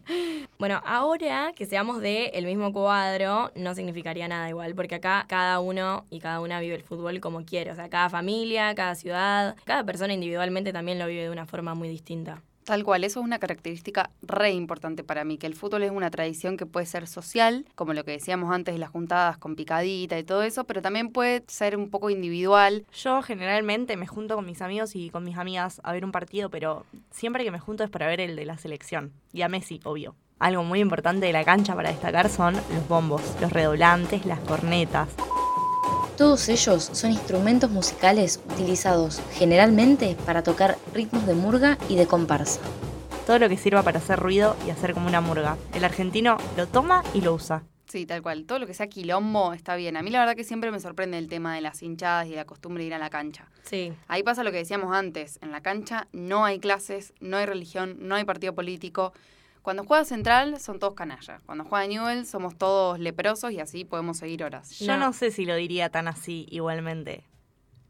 Bueno, 0.59 0.81
ahora 0.85 1.53
que 1.55 1.65
seamos 1.65 2.01
del 2.01 2.29
el 2.33 2.45
mismo 2.45 2.71
cuadro, 2.71 3.51
no 3.55 3.73
significaría 3.73 4.27
nada 4.27 4.47
igual, 4.47 4.75
porque 4.75 4.95
acá 4.95 5.25
cada 5.27 5.59
uno 5.59 6.05
y 6.09 6.19
cada 6.19 6.39
una 6.39 6.59
vive 6.59 6.75
el 6.75 6.83
fútbol 6.83 7.19
como 7.19 7.43
quiere. 7.45 7.71
O 7.71 7.75
sea, 7.75 7.89
cada 7.89 8.09
familia, 8.09 8.73
cada 8.75 8.95
ciudad, 8.95 9.55
cada 9.65 9.83
persona 9.83 10.13
individualmente 10.13 10.71
también 10.71 10.99
lo 10.99 11.07
vive 11.07 11.23
de 11.23 11.29
una 11.31 11.45
forma 11.45 11.73
muy 11.73 11.89
distinta. 11.89 12.41
Tal 12.63 12.83
cual, 12.83 13.03
eso 13.03 13.19
es 13.19 13.25
una 13.25 13.39
característica 13.39 14.11
re 14.21 14.51
importante 14.51 15.03
para 15.03 15.23
mí, 15.23 15.37
que 15.37 15.47
el 15.47 15.55
fútbol 15.55 15.83
es 15.83 15.91
una 15.91 16.11
tradición 16.11 16.57
que 16.57 16.67
puede 16.67 16.85
ser 16.85 17.07
social, 17.07 17.65
como 17.75 17.93
lo 17.93 18.05
que 18.05 18.11
decíamos 18.11 18.53
antes 18.53 18.77
las 18.77 18.91
juntadas 18.91 19.37
con 19.37 19.55
picadita 19.55 20.19
y 20.19 20.23
todo 20.23 20.43
eso, 20.43 20.63
pero 20.65 20.81
también 20.81 21.09
puede 21.09 21.43
ser 21.47 21.75
un 21.75 21.89
poco 21.89 22.09
individual. 22.11 22.85
Yo 22.93 23.21
generalmente 23.23 23.97
me 23.97 24.05
junto 24.05 24.35
con 24.35 24.45
mis 24.45 24.61
amigos 24.61 24.95
y 24.95 25.09
con 25.09 25.23
mis 25.23 25.37
amigas 25.37 25.81
a 25.83 25.91
ver 25.91 26.05
un 26.05 26.11
partido, 26.11 26.49
pero 26.49 26.85
siempre 27.09 27.43
que 27.43 27.51
me 27.51 27.59
junto 27.59 27.83
es 27.83 27.89
para 27.89 28.07
ver 28.07 28.21
el 28.21 28.35
de 28.35 28.45
la 28.45 28.57
selección. 28.57 29.11
Y 29.33 29.41
a 29.41 29.49
Messi, 29.49 29.79
obvio. 29.83 30.15
Algo 30.37 30.63
muy 30.63 30.79
importante 30.79 31.27
de 31.27 31.33
la 31.33 31.43
cancha 31.43 31.75
para 31.75 31.89
destacar 31.89 32.29
son 32.29 32.55
los 32.55 32.87
bombos, 32.87 33.21
los 33.41 33.51
redoblantes, 33.51 34.25
las 34.25 34.39
cornetas. 34.39 35.09
Todos 36.21 36.49
ellos 36.49 36.83
son 36.93 37.13
instrumentos 37.13 37.71
musicales 37.71 38.39
utilizados 38.47 39.19
generalmente 39.33 40.15
para 40.23 40.43
tocar 40.43 40.77
ritmos 40.93 41.25
de 41.25 41.33
murga 41.33 41.79
y 41.89 41.95
de 41.95 42.05
comparsa. 42.05 42.61
Todo 43.25 43.39
lo 43.39 43.49
que 43.49 43.57
sirva 43.57 43.81
para 43.81 43.97
hacer 43.97 44.19
ruido 44.19 44.55
y 44.67 44.69
hacer 44.69 44.93
como 44.93 45.07
una 45.07 45.19
murga. 45.19 45.57
El 45.73 45.83
argentino 45.83 46.37
lo 46.57 46.67
toma 46.67 47.01
y 47.15 47.21
lo 47.21 47.33
usa. 47.33 47.63
Sí, 47.87 48.05
tal 48.05 48.21
cual. 48.21 48.45
Todo 48.45 48.59
lo 48.59 48.67
que 48.67 48.75
sea 48.75 48.85
quilombo 48.85 49.51
está 49.53 49.75
bien. 49.75 49.97
A 49.97 50.03
mí 50.03 50.11
la 50.11 50.19
verdad 50.19 50.35
que 50.35 50.43
siempre 50.43 50.69
me 50.69 50.79
sorprende 50.79 51.17
el 51.17 51.27
tema 51.27 51.55
de 51.55 51.61
las 51.61 51.81
hinchadas 51.81 52.27
y 52.27 52.35
la 52.35 52.45
costumbre 52.45 52.83
de 52.83 52.87
ir 52.89 52.93
a 52.93 52.99
la 52.99 53.09
cancha. 53.09 53.47
Sí. 53.63 53.91
Ahí 54.07 54.21
pasa 54.21 54.43
lo 54.43 54.51
que 54.51 54.57
decíamos 54.57 54.95
antes. 54.95 55.39
En 55.41 55.51
la 55.51 55.61
cancha 55.61 56.07
no 56.11 56.45
hay 56.45 56.59
clases, 56.59 57.15
no 57.19 57.37
hay 57.37 57.47
religión, 57.47 57.97
no 57.99 58.13
hay 58.13 58.25
partido 58.25 58.53
político. 58.53 59.11
Cuando 59.61 59.83
juega 59.83 60.05
Central 60.05 60.59
son 60.59 60.79
todos 60.79 60.95
canallas. 60.95 61.41
Cuando 61.45 61.65
juega 61.65 61.87
Newell 61.87 62.25
somos 62.25 62.57
todos 62.57 62.99
leprosos 62.99 63.51
y 63.51 63.59
así 63.59 63.85
podemos 63.85 64.17
seguir 64.17 64.43
horas. 64.43 64.79
Yo 64.79 64.97
no 64.97 65.13
sé 65.13 65.31
si 65.31 65.45
lo 65.45 65.55
diría 65.55 65.89
tan 65.89 66.07
así 66.07 66.47
igualmente. 66.49 67.25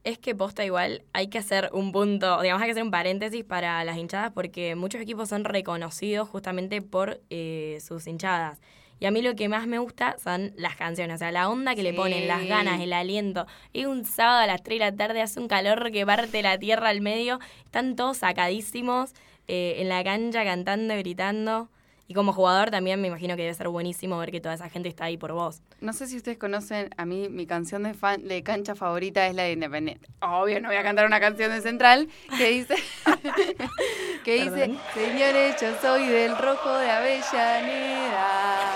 Es 0.03 0.17
que 0.17 0.33
posta 0.33 0.65
igual, 0.65 1.03
hay 1.13 1.27
que 1.27 1.37
hacer 1.37 1.69
un 1.73 1.91
punto, 1.91 2.41
digamos, 2.41 2.61
hay 2.63 2.69
que 2.69 2.71
hacer 2.71 2.83
un 2.83 2.91
paréntesis 2.91 3.43
para 3.43 3.83
las 3.83 3.97
hinchadas 3.97 4.31
porque 4.33 4.75
muchos 4.75 4.99
equipos 4.99 5.29
son 5.29 5.43
reconocidos 5.43 6.27
justamente 6.27 6.81
por 6.81 7.21
eh, 7.29 7.77
sus 7.85 8.07
hinchadas. 8.07 8.59
Y 8.99 9.05
a 9.05 9.11
mí 9.11 9.21
lo 9.21 9.35
que 9.35 9.47
más 9.47 9.65
me 9.65 9.79
gusta 9.79 10.15
son 10.23 10.53
las 10.57 10.75
canciones, 10.75 11.15
o 11.15 11.17
sea, 11.17 11.31
la 11.31 11.49
onda 11.49 11.73
que 11.73 11.81
le 11.81 11.93
ponen, 11.93 12.27
las 12.27 12.45
ganas, 12.45 12.79
el 12.81 12.93
aliento. 12.93 13.47
Es 13.73 13.87
un 13.87 14.05
sábado 14.05 14.41
a 14.41 14.47
las 14.47 14.61
3 14.61 14.77
de 14.79 14.85
la 14.85 14.95
tarde, 14.95 15.21
hace 15.21 15.39
un 15.39 15.47
calor 15.47 15.91
que 15.91 16.05
parte 16.05 16.43
la 16.43 16.59
tierra 16.59 16.89
al 16.89 17.01
medio, 17.01 17.39
están 17.65 17.95
todos 17.95 18.17
sacadísimos 18.17 19.13
eh, 19.53 19.81
en 19.81 19.89
la 19.89 20.01
cancha 20.01 20.45
cantando, 20.45 20.95
gritando. 20.95 21.67
Y 22.07 22.13
como 22.13 22.31
jugador 22.31 22.71
también 22.71 23.01
me 23.01 23.09
imagino 23.09 23.35
que 23.35 23.41
debe 23.41 23.53
ser 23.53 23.67
buenísimo 23.67 24.17
ver 24.17 24.31
que 24.31 24.39
toda 24.39 24.55
esa 24.55 24.69
gente 24.69 24.87
está 24.87 25.03
ahí 25.05 25.17
por 25.17 25.33
vos. 25.33 25.61
No 25.81 25.91
sé 25.91 26.07
si 26.07 26.15
ustedes 26.15 26.37
conocen, 26.37 26.89
a 26.95 27.03
mí 27.03 27.27
mi 27.27 27.45
canción 27.45 27.83
de, 27.83 27.93
fan, 27.93 28.25
de 28.25 28.43
cancha 28.43 28.75
favorita 28.75 29.27
es 29.27 29.35
la 29.35 29.43
de 29.43 29.51
Independiente. 29.51 30.07
Obvio, 30.21 30.61
no 30.61 30.69
voy 30.69 30.77
a 30.77 30.83
cantar 30.83 31.05
una 31.05 31.19
canción 31.19 31.51
de 31.51 31.59
Central 31.59 32.07
que 32.37 32.47
dice, 32.47 32.75
que 34.23 34.35
dice, 34.35 34.73
señores, 34.93 35.59
yo 35.61 35.75
soy 35.81 36.05
del 36.07 36.37
rojo 36.37 36.77
de 36.77 36.89
Avellaneda, 36.89 38.71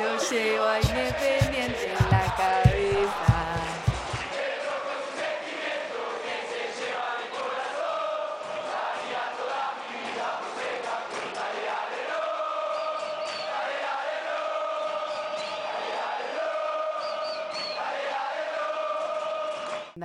lo 0.00 0.18
llevo 0.30 0.64
a 0.66 0.80
Independiente 0.80 1.94
en 1.98 2.10
la 2.10 2.19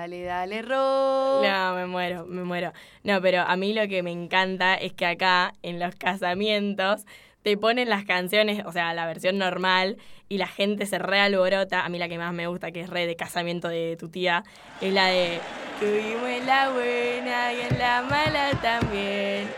Dale, 0.05 0.21
dale, 0.21 0.61
Ro. 0.61 1.41
No, 1.41 1.73
me 1.73 1.87
muero, 1.87 2.27
me 2.27 2.43
muero. 2.43 2.73
No, 3.03 3.19
pero 3.21 3.41
a 3.41 3.55
mí 3.55 3.73
lo 3.73 3.87
que 3.87 4.03
me 4.03 4.11
encanta 4.11 4.75
es 4.75 4.93
que 4.93 5.07
acá 5.07 5.55
en 5.63 5.79
los 5.79 5.95
casamientos 5.95 7.05
te 7.41 7.57
ponen 7.57 7.89
las 7.89 8.05
canciones, 8.05 8.63
o 8.67 8.71
sea, 8.71 8.93
la 8.93 9.07
versión 9.07 9.39
normal, 9.39 9.97
y 10.29 10.37
la 10.37 10.45
gente 10.45 10.85
se 10.85 10.99
realborota. 10.99 11.83
A 11.83 11.89
mí 11.89 11.97
la 11.97 12.07
que 12.07 12.19
más 12.19 12.33
me 12.33 12.45
gusta, 12.45 12.69
que 12.69 12.81
es 12.81 12.89
re 12.91 13.07
de 13.07 13.15
casamiento 13.15 13.67
de 13.67 13.97
tu 13.99 14.09
tía, 14.09 14.43
es 14.79 14.93
la 14.93 15.07
de 15.07 15.39
Tuvimos 15.79 16.29
en 16.29 16.45
la 16.45 16.69
buena 16.69 17.53
y 17.53 17.61
en 17.61 17.79
la 17.79 18.03
mala 18.03 18.51
también. 18.61 19.49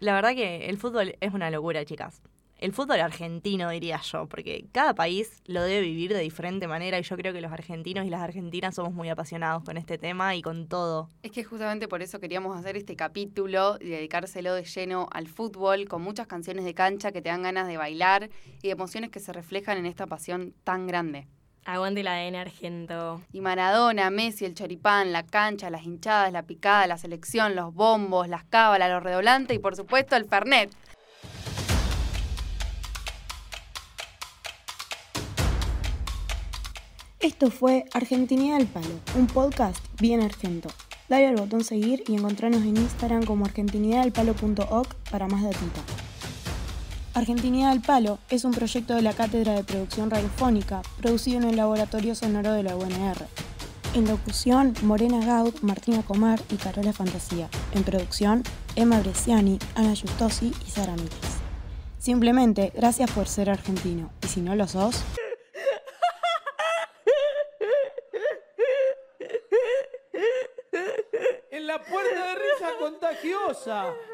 La 0.00 0.14
verdad 0.14 0.34
que 0.34 0.70
el 0.70 0.78
fútbol 0.78 1.16
es 1.20 1.34
una 1.34 1.50
locura, 1.50 1.84
chicas. 1.84 2.22
El 2.62 2.72
fútbol 2.72 3.00
argentino, 3.00 3.70
diría 3.70 4.00
yo, 4.02 4.28
porque 4.28 4.66
cada 4.70 4.94
país 4.94 5.42
lo 5.46 5.62
debe 5.62 5.80
vivir 5.80 6.14
de 6.14 6.20
diferente 6.20 6.68
manera 6.68 6.96
y 6.96 7.02
yo 7.02 7.16
creo 7.16 7.32
que 7.32 7.40
los 7.40 7.50
argentinos 7.50 8.06
y 8.06 8.08
las 8.08 8.20
argentinas 8.20 8.76
somos 8.76 8.92
muy 8.92 9.08
apasionados 9.08 9.64
con 9.64 9.76
este 9.76 9.98
tema 9.98 10.36
y 10.36 10.42
con 10.42 10.68
todo. 10.68 11.10
Es 11.24 11.32
que 11.32 11.42
justamente 11.42 11.88
por 11.88 12.02
eso 12.02 12.20
queríamos 12.20 12.56
hacer 12.56 12.76
este 12.76 12.94
capítulo 12.94 13.78
y 13.80 13.88
dedicárselo 13.88 14.54
de 14.54 14.62
lleno 14.62 15.08
al 15.10 15.26
fútbol, 15.26 15.88
con 15.88 16.02
muchas 16.02 16.28
canciones 16.28 16.64
de 16.64 16.72
cancha 16.72 17.10
que 17.10 17.20
te 17.20 17.30
dan 17.30 17.42
ganas 17.42 17.66
de 17.66 17.78
bailar 17.78 18.30
y 18.62 18.70
emociones 18.70 19.10
que 19.10 19.18
se 19.18 19.32
reflejan 19.32 19.78
en 19.78 19.86
esta 19.86 20.06
pasión 20.06 20.54
tan 20.62 20.86
grande. 20.86 21.26
Aguante 21.64 22.02
la 22.02 22.14
ADN 22.14 22.36
argento. 22.36 23.22
Y 23.32 23.40
Maradona, 23.40 24.10
Messi, 24.10 24.44
el 24.44 24.54
choripán, 24.54 25.12
la 25.12 25.24
cancha, 25.24 25.70
las 25.70 25.84
hinchadas, 25.84 26.32
la 26.32 26.42
picada, 26.42 26.88
la 26.88 26.98
selección, 26.98 27.54
los 27.54 27.72
bombos, 27.72 28.28
las 28.28 28.42
cábalas, 28.44 28.90
los 28.90 29.02
redoblantes 29.02 29.56
y 29.56 29.60
por 29.60 29.76
supuesto 29.76 30.16
el 30.16 30.26
Fernet. 30.26 30.70
Esto 37.22 37.52
fue 37.52 37.84
Argentinidad 37.92 38.56
al 38.56 38.66
Palo, 38.66 38.98
un 39.16 39.28
podcast 39.28 39.78
bien 40.00 40.20
argento. 40.20 40.68
Dale 41.08 41.28
al 41.28 41.36
botón 41.36 41.62
seguir 41.62 42.02
y 42.08 42.16
encontrarnos 42.16 42.62
en 42.62 42.76
Instagram 42.76 43.24
como 43.24 43.44
argentinidadalpalo.oc 43.44 44.94
para 45.08 45.28
más 45.28 45.44
datita. 45.44 45.82
Argentinidad 47.14 47.70
al 47.70 47.80
Palo 47.80 48.18
es 48.28 48.44
un 48.44 48.50
proyecto 48.50 48.96
de 48.96 49.02
la 49.02 49.12
Cátedra 49.12 49.54
de 49.54 49.62
Producción 49.62 50.10
Radiofónica, 50.10 50.82
producido 50.98 51.38
en 51.38 51.44
el 51.44 51.56
Laboratorio 51.56 52.16
Sonoro 52.16 52.54
de 52.54 52.64
la 52.64 52.74
UNR. 52.74 53.28
En 53.94 54.08
locución, 54.08 54.74
Morena 54.82 55.24
Gaud, 55.24 55.54
Martina 55.62 56.02
Comar 56.02 56.40
y 56.50 56.56
Carola 56.56 56.92
Fantasía. 56.92 57.48
En 57.72 57.84
producción, 57.84 58.42
Emma 58.74 58.98
Bresciani, 58.98 59.60
Ana 59.76 59.90
Justosi 59.94 60.52
y 60.66 60.70
Sara 60.70 60.94
Miles. 60.94 61.12
Simplemente, 62.00 62.72
gracias 62.74 63.12
por 63.12 63.28
ser 63.28 63.48
argentino. 63.48 64.10
Y 64.24 64.26
si 64.26 64.40
no 64.40 64.56
lo 64.56 64.66
sos... 64.66 65.04
En 71.50 71.66
la 71.66 71.82
puerta 71.82 72.26
de 72.28 72.34
risa 72.34 72.72
contagiosa. 73.12 74.11